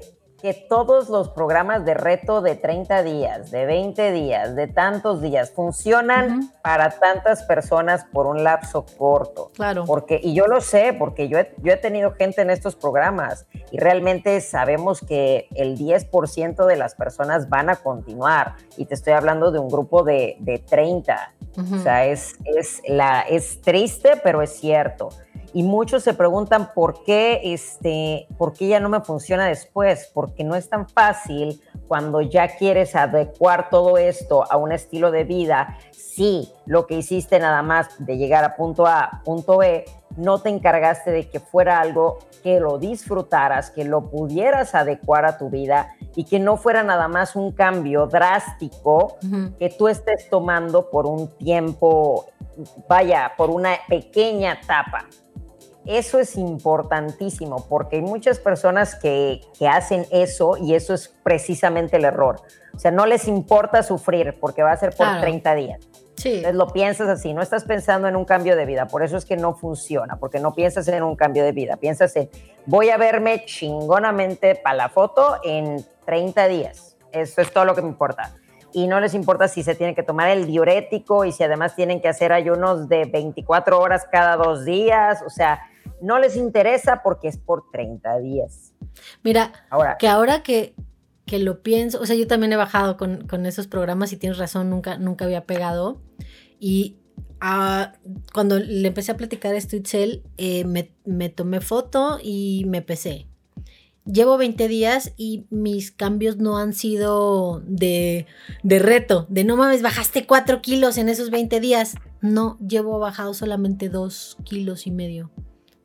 [0.40, 5.50] que todos los programas de reto de 30 días, de 20 días, de tantos días
[5.50, 9.50] funcionan para tantas personas por un lapso corto.
[9.54, 9.84] Claro.
[9.86, 13.46] Porque, y yo lo sé, porque yo he, yo he tenido gente en estos programas
[13.70, 18.56] y realmente sabemos que el 10% de las personas van a continuar.
[18.76, 21.32] Y te estoy hablando de un grupo de, de 30.
[21.58, 25.08] O sea, es, es, la, es triste, pero es cierto
[25.56, 30.44] y muchos se preguntan por qué, este, por qué ya no me funciona después, porque
[30.44, 35.78] no es tan fácil cuando ya quieres adecuar todo esto a un estilo de vida.
[35.92, 39.86] Si lo que hiciste nada más de llegar a punto A, punto B,
[40.18, 45.38] no te encargaste de que fuera algo que lo disfrutaras, que lo pudieras adecuar a
[45.38, 49.16] tu vida y que no fuera nada más un cambio drástico
[49.58, 52.26] que tú estés tomando por un tiempo,
[52.86, 55.06] vaya, por una pequeña etapa
[55.86, 61.96] eso es importantísimo porque hay muchas personas que, que, hacen eso y eso es precisamente
[61.96, 62.40] el error.
[62.74, 65.80] O sea, no les importa sufrir porque va a ser por 30 días.
[66.16, 66.36] Sí.
[66.36, 69.24] Entonces lo piensas así, no estás pensando en un cambio de vida, por eso es
[69.26, 72.30] que no funciona, porque no piensas en un cambio de vida, piensas en
[72.64, 76.96] voy a verme chingonamente para la foto en 30 días.
[77.12, 78.34] Eso es todo lo que me importa
[78.76, 82.02] y no les importa si se tiene que tomar el diurético y si además tienen
[82.02, 85.62] que hacer ayunos de 24 horas cada dos días, o sea,
[86.00, 88.72] no les interesa porque es por 30 días.
[89.22, 90.74] Mira, ahora, que ahora que,
[91.26, 94.38] que lo pienso, o sea, yo también he bajado con, con esos programas y tienes
[94.38, 96.00] razón, nunca, nunca había pegado
[96.58, 96.96] y
[97.40, 97.92] ah,
[98.32, 103.26] cuando le empecé a platicar esto, Itzel, eh, me, me tomé foto y me pesé
[104.06, 108.26] llevo 20 días y mis cambios no han sido de,
[108.62, 111.96] de, reto, de no mames, bajaste 4 kilos en esos 20 días.
[112.20, 115.30] No, llevo bajado solamente 2 kilos y medio.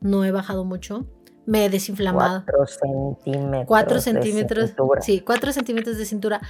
[0.02, 1.06] No he bajado mucho.
[1.46, 2.44] Me he desinflamado.
[2.46, 3.66] 4 centímetros.
[3.68, 4.74] 4 centímetros.
[5.02, 6.42] Sí, 4 centímetros de cintura.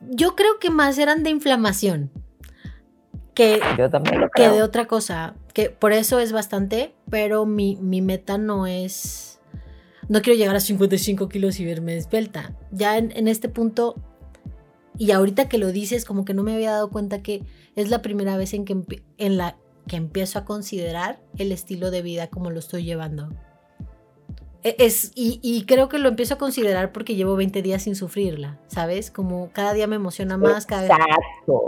[0.00, 2.10] Yo creo que más eran de inflamación.
[3.34, 3.60] Que,
[4.34, 5.34] que de otra cosa.
[5.54, 9.30] Que por eso es bastante, pero mi, mi meta no es
[10.10, 12.52] no quiero llegar a 55 kilos y verme despelta.
[12.72, 13.94] Ya en, este punto,
[14.98, 17.44] y ahorita que lo dices, como que no me había dado cuenta que
[17.76, 19.56] es la primera vez en, que, en la
[19.90, 23.30] que empiezo a considerar el estilo de vida como lo estoy llevando.
[24.62, 28.60] E, es, y, creo que lo empiezo a considerar porque llevo 20 días sin sufrirla,
[28.68, 29.10] ¿sabes?
[29.10, 30.64] Como cada día me emociona más.
[30.70, 31.66] Exacto,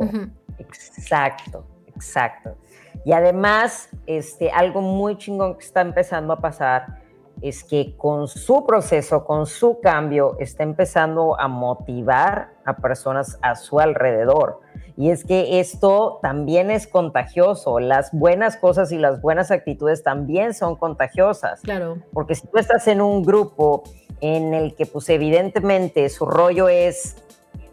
[0.57, 1.67] exacto,
[1.97, 2.57] exacto.
[3.05, 7.02] Y además, este, algo muy chingón que está empezando a pasar
[7.43, 13.57] es que con su proceso, con su cambio, está empezando a motivar a personas a
[13.57, 14.61] su alrededor.
[14.97, 17.81] Y es que esto también es contagioso.
[17.81, 21.61] Las buenas cosas y las buenas actitudes también son contagiosas.
[21.63, 21.99] Claro.
[22.13, 23.83] Porque si tú estás en un grupo
[24.21, 27.17] en el que, pues evidentemente, su rollo es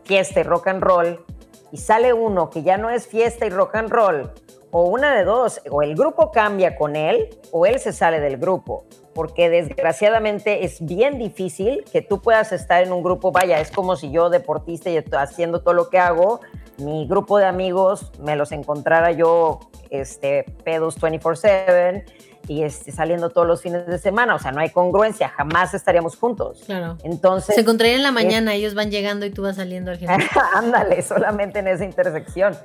[0.03, 1.25] fiesta y rock and roll,
[1.71, 4.31] y sale uno que ya no es fiesta y rock and roll,
[4.71, 8.37] o una de dos, o el grupo cambia con él, o él se sale del
[8.37, 8.85] grupo.
[9.13, 13.95] Porque desgraciadamente es bien difícil que tú puedas estar en un grupo, vaya, es como
[13.95, 16.39] si yo deportista y haciendo todo lo que hago,
[16.77, 19.59] mi grupo de amigos me los encontrara yo
[19.89, 22.05] este, pedos 24/7
[22.49, 26.17] y este, saliendo todos los fines de semana, o sea, no hay congruencia, jamás estaríamos
[26.17, 26.63] juntos.
[26.65, 26.97] Claro.
[27.03, 27.53] Entonces...
[27.53, 30.41] Se encontrarían en la mañana, ellos van llegando y tú vas saliendo al gimnasio.
[30.55, 32.57] Ándale, solamente en esa intersección.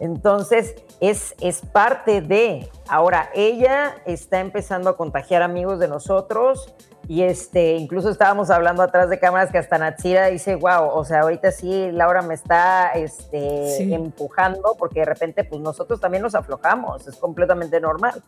[0.00, 2.68] Entonces, es, es parte de.
[2.88, 6.74] Ahora, ella está empezando a contagiar amigos de nosotros
[7.06, 11.20] y este, incluso estábamos hablando atrás de cámaras que hasta Natsira dice, wow, o sea,
[11.20, 17.06] ahorita sí Laura me está este, empujando porque de repente pues nosotros también nos aflojamos,
[17.06, 18.22] es completamente normal.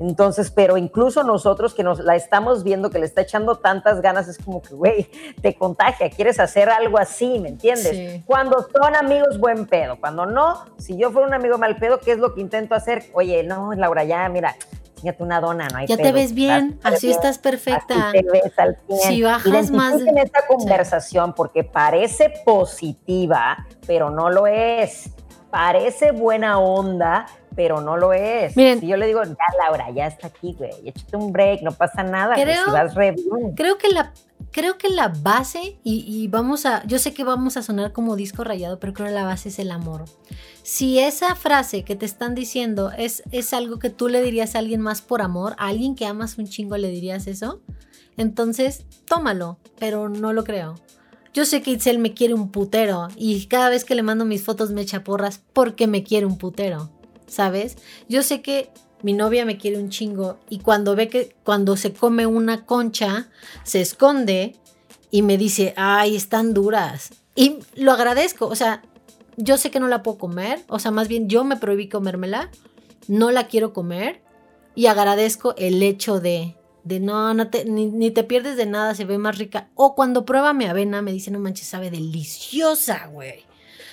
[0.00, 4.28] Entonces, pero incluso nosotros que nos la estamos viendo, que le está echando tantas ganas,
[4.28, 5.10] es como que, güey,
[5.42, 8.22] te contagia, quieres hacer algo así, ¿me entiendes?
[8.24, 10.00] Cuando son amigos, buen pedo.
[10.00, 13.10] Cuando no, si yo fuera un amigo mal pedo, ¿qué es lo que intento hacer?
[13.12, 14.56] Oye, no, Laura, ya, mira,
[15.00, 18.10] fíjate una dona, no hay Ya te ves bien, así estás perfecta.
[18.10, 20.00] Así te ves al Si bajas más.
[20.00, 25.10] en esta conversación porque parece positiva, pero no lo es.
[25.50, 27.26] Parece buena onda,
[27.56, 28.56] pero no lo es.
[28.56, 31.72] Miren, si yo le digo, ya Laura, ya está aquí, güey, échate un break, no
[31.72, 33.54] pasa nada, creo, si vas re bien.
[33.56, 34.12] Creo que la
[34.52, 38.44] creo que la base, y, vamos a, yo sé que vamos a sonar como disco
[38.44, 40.04] rayado, pero creo que la base es el amor.
[40.72, 44.60] Si esa frase que te están diciendo es, es algo que tú le dirías a
[44.60, 47.60] alguien más por amor, a alguien que amas un chingo le dirías eso,
[48.16, 50.76] entonces tómalo, pero no lo creo.
[51.34, 54.44] Yo sé que Itzel me quiere un putero y cada vez que le mando mis
[54.44, 56.88] fotos me echa porras porque me quiere un putero.
[57.26, 57.76] ¿sabes?
[58.08, 58.70] Yo sé que
[59.02, 63.28] mi novia me quiere un chingo y cuando ve que cuando se come una concha,
[63.64, 64.54] se esconde
[65.10, 67.10] y me dice, ay, están duras.
[67.34, 68.82] Y lo agradezco, o sea,
[69.42, 72.50] yo sé que no la puedo comer, o sea, más bien yo me prohibí comérmela,
[73.08, 74.22] no la quiero comer
[74.74, 78.94] y agradezco el hecho de, de no, no te, ni, ni, te pierdes de nada,
[78.94, 79.68] se ve más rica.
[79.74, 83.44] O cuando prueba mi avena, me dice, no manches, sabe deliciosa, güey.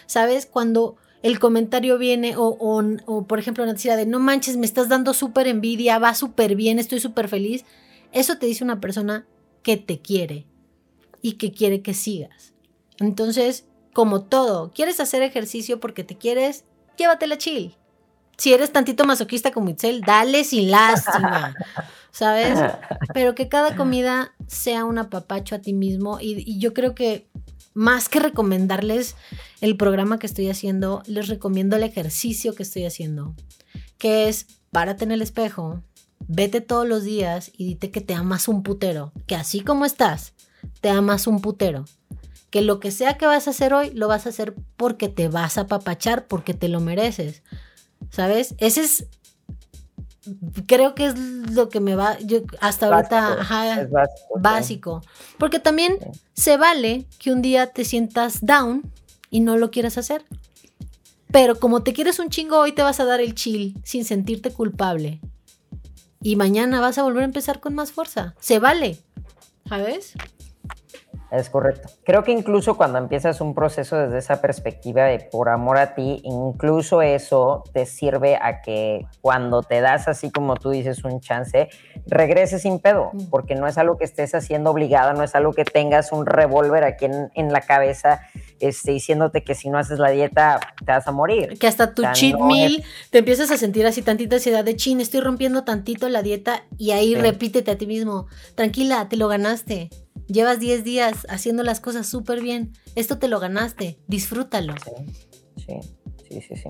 [0.05, 0.45] ¿Sabes?
[0.45, 2.57] Cuando el comentario viene o,
[3.05, 6.79] o, por ejemplo, una de no manches, me estás dando súper envidia, va súper bien,
[6.79, 7.65] estoy súper feliz.
[8.13, 9.27] Eso te dice una persona
[9.63, 10.45] que te quiere
[11.21, 12.53] y que quiere que sigas.
[12.99, 13.65] Entonces,
[13.97, 16.65] como todo, quieres hacer ejercicio porque te quieres,
[16.99, 17.75] llévatela chill.
[18.37, 21.55] Si eres tantito masoquista como Itzel, dale sin lástima,
[22.11, 22.59] ¿sabes?
[23.15, 27.27] Pero que cada comida sea un apapacho a ti mismo y yo creo que
[27.73, 29.15] más que recomendarles
[29.61, 33.33] el programa que estoy haciendo, les recomiendo el ejercicio que estoy haciendo,
[33.97, 35.81] que es párate en el espejo,
[36.27, 40.35] vete todos los días y dite que te amas un putero, que así como estás,
[40.81, 41.85] te amas un putero.
[42.57, 45.27] Que lo que sea que vas a hacer hoy, lo vas a hacer porque te
[45.27, 47.43] vas a papachar, porque te lo mereces.
[48.09, 48.55] ¿Sabes?
[48.57, 49.05] Ese es
[50.65, 51.19] creo que es
[51.51, 53.47] lo que me va, yo hasta ahorita,
[54.39, 55.03] básico,
[55.37, 55.99] Porque también
[56.33, 58.91] se vale que un día te sientas down
[59.29, 60.25] y no lo quieras hacer.
[61.31, 64.49] Pero como te quieres un chingo, hoy te vas a dar el chill sin sentirte
[64.49, 65.21] culpable.
[66.23, 68.33] Y mañana vas a volver a empezar con más fuerza.
[68.39, 68.97] Se vale.
[69.69, 70.13] ¿Sabes?
[71.31, 71.89] Es correcto.
[72.05, 76.21] Creo que incluso cuando empiezas un proceso desde esa perspectiva de por amor a ti,
[76.23, 81.67] incluso eso te sirve a que cuando te das así como tú dices un chance,
[82.05, 83.29] regreses sin pedo, mm.
[83.29, 86.85] porque no es algo que estés haciendo obligada, no es algo que tengas un revólver
[86.85, 88.21] aquí en, la cabeza
[88.59, 91.57] este, diciéndote que si no haces la dieta te vas a morir.
[91.59, 95.19] Que hasta tu cheat meal te empiezas a sentir así tantita ansiedad de chin, estoy
[95.19, 99.89] rompiendo tantito la dieta y ahí repítete a ti mismo, tranquila, te lo ganaste
[100.27, 102.73] Llevas 10 días haciendo las cosas súper bien.
[102.95, 103.97] Esto te lo ganaste.
[104.07, 104.75] Disfrútalo.
[105.55, 105.79] Sí,
[106.29, 106.69] sí, sí, sí.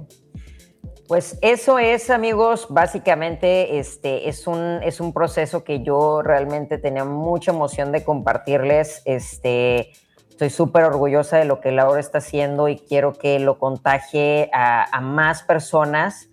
[1.08, 7.06] Pues eso es, amigos, básicamente este, es, un, es un proceso que yo realmente tenía
[7.06, 9.02] mucha emoción de compartirles.
[9.06, 9.94] Este,
[10.30, 14.86] estoy súper orgullosa de lo que Laura está haciendo y quiero que lo contagie a,
[14.96, 16.30] a más personas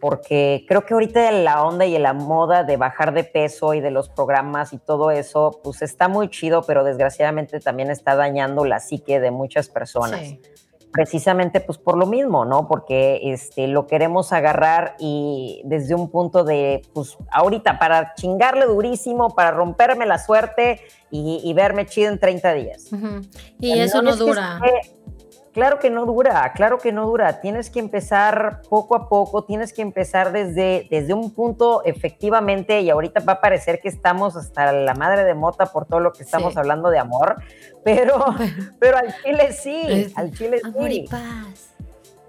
[0.00, 3.90] porque creo que ahorita la onda y la moda de bajar de peso y de
[3.90, 8.78] los programas y todo eso, pues está muy chido, pero desgraciadamente también está dañando la
[8.78, 10.36] psique de muchas personas.
[10.92, 12.66] Precisamente pues por lo mismo, ¿no?
[12.66, 19.34] Porque este, lo queremos agarrar y desde un punto de, pues ahorita para chingarle durísimo,
[19.34, 20.80] para romperme la suerte
[21.10, 22.86] y, verme chido en 30 días.
[23.58, 24.60] Y eso no, dura.
[25.58, 27.40] Claro que no dura, claro que no dura.
[27.40, 32.90] Tienes que empezar poco a poco, tienes que empezar desde, desde un punto efectivamente, y
[32.90, 36.22] ahorita va a parecer que estamos hasta la madre de mota por todo lo que
[36.22, 37.42] estamos hablando de amor,
[37.82, 38.24] pero,
[38.78, 41.74] pero al chile sí, al chile amor Y paz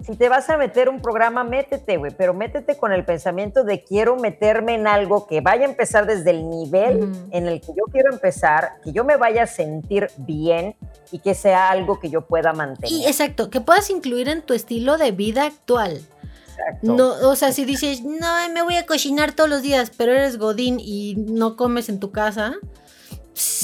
[0.01, 3.83] si te vas a meter un programa, métete, güey, pero métete con el pensamiento de
[3.83, 7.83] quiero meterme en algo que vaya a empezar desde el nivel en el que yo
[7.91, 10.75] quiero empezar, que yo me vaya a sentir bien
[11.11, 12.91] y que sea algo que yo pueda mantener.
[12.91, 16.01] Y exacto, que puedas incluir en tu estilo de vida actual.
[16.47, 16.93] Exacto.
[16.93, 20.37] No, o sea, si dices, no, me voy a cocinar todos los días, pero eres
[20.37, 22.55] godín y no comes en tu casa,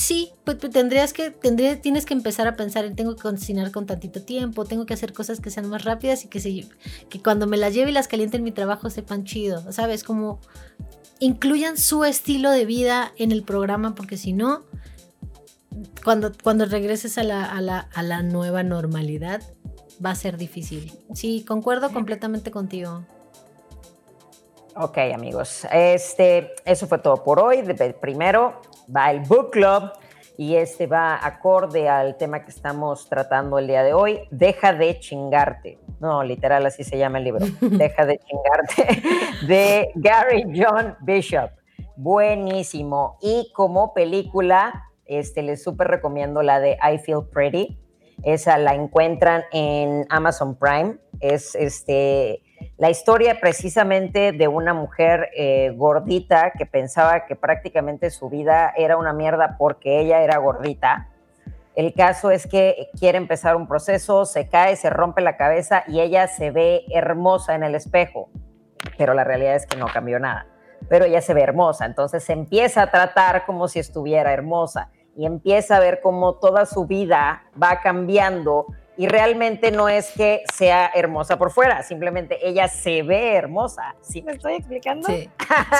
[0.05, 3.87] sí, pues, pues, tendrías que, tienes que empezar a pensar en tengo que cocinar con
[3.87, 6.67] tantito tiempo, tengo que hacer cosas que sean más rápidas y que, se,
[7.23, 10.03] cuando me las lleve y las caliente en mi trabajo sepan chido, ¿sabes?
[10.03, 10.39] Como
[11.19, 14.63] incluyan su estilo de vida en el programa porque si no,
[16.03, 19.41] cuando, cuando regreses a la, a, la, a la nueva normalidad
[20.05, 20.93] va a ser difícil.
[21.15, 23.05] Sí, concuerdo completamente contigo.
[24.75, 25.65] Ok, amigos.
[25.71, 27.63] Este, eso fue todo por hoy.
[28.01, 28.61] Primero,
[28.93, 29.91] va el book club
[30.37, 34.21] y este va acorde al tema que estamos tratando el día de hoy.
[34.31, 35.79] Deja de chingarte.
[35.99, 37.45] No, literal, así se llama el libro.
[37.61, 39.01] Deja de chingarte.
[39.47, 41.51] De Gary John Bishop.
[41.95, 43.17] Buenísimo.
[43.21, 47.79] Y como película, este, les súper recomiendo la de I Feel Pretty.
[48.23, 50.97] Esa la encuentran en Amazon Prime.
[51.21, 52.41] Es este
[52.77, 58.97] la historia precisamente de una mujer eh, gordita que pensaba que prácticamente su vida era
[58.97, 61.09] una mierda porque ella era gordita.
[61.75, 65.99] El caso es que quiere empezar un proceso, se cae, se rompe la cabeza y
[65.99, 68.29] ella se ve hermosa en el espejo,
[68.97, 70.47] pero la realidad es que no cambió nada.
[70.87, 75.25] Pero ella se ve hermosa, entonces se empieza a tratar como si estuviera hermosa y
[75.25, 78.67] empieza a ver cómo toda su vida va cambiando
[78.97, 83.95] y realmente no es que sea hermosa por fuera, simplemente ella se ve hermosa.
[84.01, 85.07] ¿Sí me estoy explicando?
[85.07, 85.29] Sí,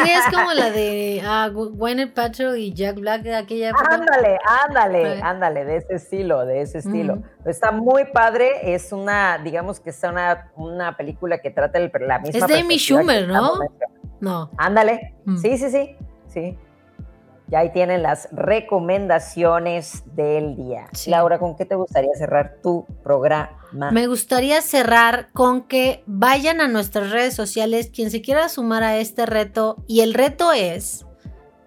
[0.03, 3.95] sí es como la de uh, Gwyneth Paltrow y Jack Black de aquella época.
[3.95, 7.21] Ándale, ándale, ándale, de ese estilo, de ese estilo.
[7.45, 12.19] Está muy padre, es una, digamos que es una, una película que trata el, la
[12.19, 13.59] misma Es de Amy Schumer, ¿no?
[14.19, 14.49] No.
[14.57, 15.37] Ándale, mm.
[15.37, 15.95] sí, sí, sí,
[16.27, 16.57] sí.
[17.47, 20.87] Ya ahí tienen las recomendaciones del día.
[21.05, 23.91] Laura, ¿con qué te gustaría cerrar tu programa?
[23.91, 28.97] Me gustaría cerrar con que vayan a nuestras redes sociales quien se quiera sumar a
[28.97, 29.83] este reto.
[29.87, 31.05] Y el reto es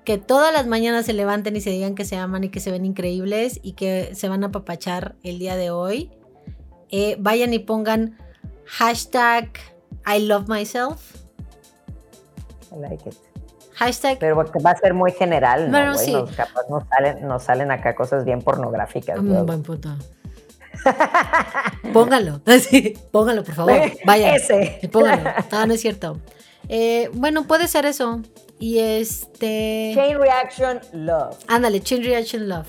[0.04, 2.72] que todas las mañanas se levanten y se digan que se aman y que se
[2.72, 6.10] ven increíbles y que se van a papachar el día de hoy.
[6.90, 8.18] Eh, vayan y pongan
[8.64, 9.50] hashtag
[10.06, 11.14] I love myself.
[12.72, 13.27] I like it.
[14.18, 15.94] Pero va a ser muy general, ¿no?
[15.96, 16.12] sí.
[16.12, 19.18] nos, capaz nos salen, nos salen acá cosas bien pornográficas.
[19.18, 19.90] Un buen puto.
[21.92, 22.40] póngalo,
[23.10, 23.80] póngalo, por favor.
[24.04, 24.34] Vaya.
[24.34, 24.80] Ese.
[24.92, 25.30] Póngalo.
[25.50, 26.20] Ah, no es cierto.
[26.68, 28.20] Eh, bueno, puede ser eso.
[28.58, 29.92] Y este.
[29.94, 31.36] Chain Reaction Love.
[31.46, 32.68] Ándale, Chain Reaction Love.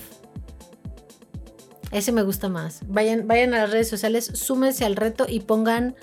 [1.90, 2.80] Ese me gusta más.
[2.86, 5.96] Vayan, vayan a las redes sociales, súmense al reto y pongan.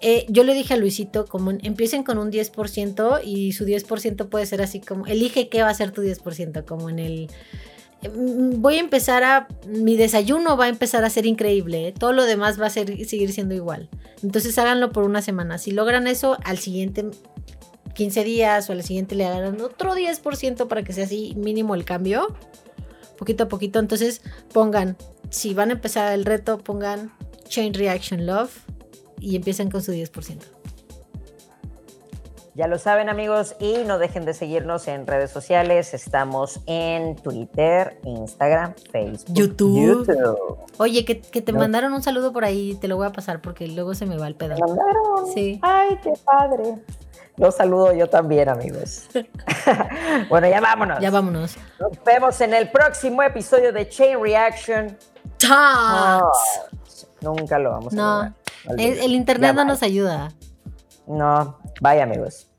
[0.00, 4.46] Eh, yo le dije a Luisito, como empiecen con un 10% y su 10% puede
[4.46, 7.28] ser así como, elige qué va a ser tu 10%, como en el,
[8.02, 11.92] mm, voy a empezar a, mi desayuno va a empezar a ser increíble, ¿eh?
[11.92, 13.90] todo lo demás va a seguir siendo igual.
[14.22, 15.58] Entonces háganlo por una semana.
[15.58, 17.04] Si logran eso, al siguiente
[17.94, 21.84] 15 días o al siguiente le hagan otro 10% para que sea así mínimo el
[21.84, 22.34] cambio,
[23.18, 23.78] poquito a poquito.
[23.78, 24.22] Entonces
[24.54, 24.96] pongan,
[25.28, 27.12] si van a empezar el reto, pongan
[27.48, 28.69] Chain Reaction Love
[29.20, 30.38] y empiecen con su 10%.
[32.54, 35.94] Ya lo saben amigos y no dejen de seguirnos en redes sociales.
[35.94, 39.80] Estamos en Twitter, Instagram, Facebook, YouTube.
[40.06, 40.58] YouTube.
[40.78, 41.60] Oye, que, que te No.
[41.60, 44.26] mandaron un saludo por ahí, te lo voy a pasar porque luego se me va
[44.26, 44.56] el pedo.
[44.56, 45.26] ¿Me mandaron?
[45.32, 45.58] Sí.
[45.62, 46.82] Ay, qué padre.
[47.36, 49.04] Los saludo yo también, amigos.
[50.28, 50.98] bueno, ya vámonos.
[51.00, 51.56] Ya vámonos.
[51.78, 54.98] Nos vemos en el próximo episodio de Chain Reaction.
[55.38, 56.60] Talks.
[57.22, 58.34] Nunca lo vamos a No, lograr.
[58.68, 60.32] El, el internet no nos ayuda.
[61.06, 62.49] No, bye amigos.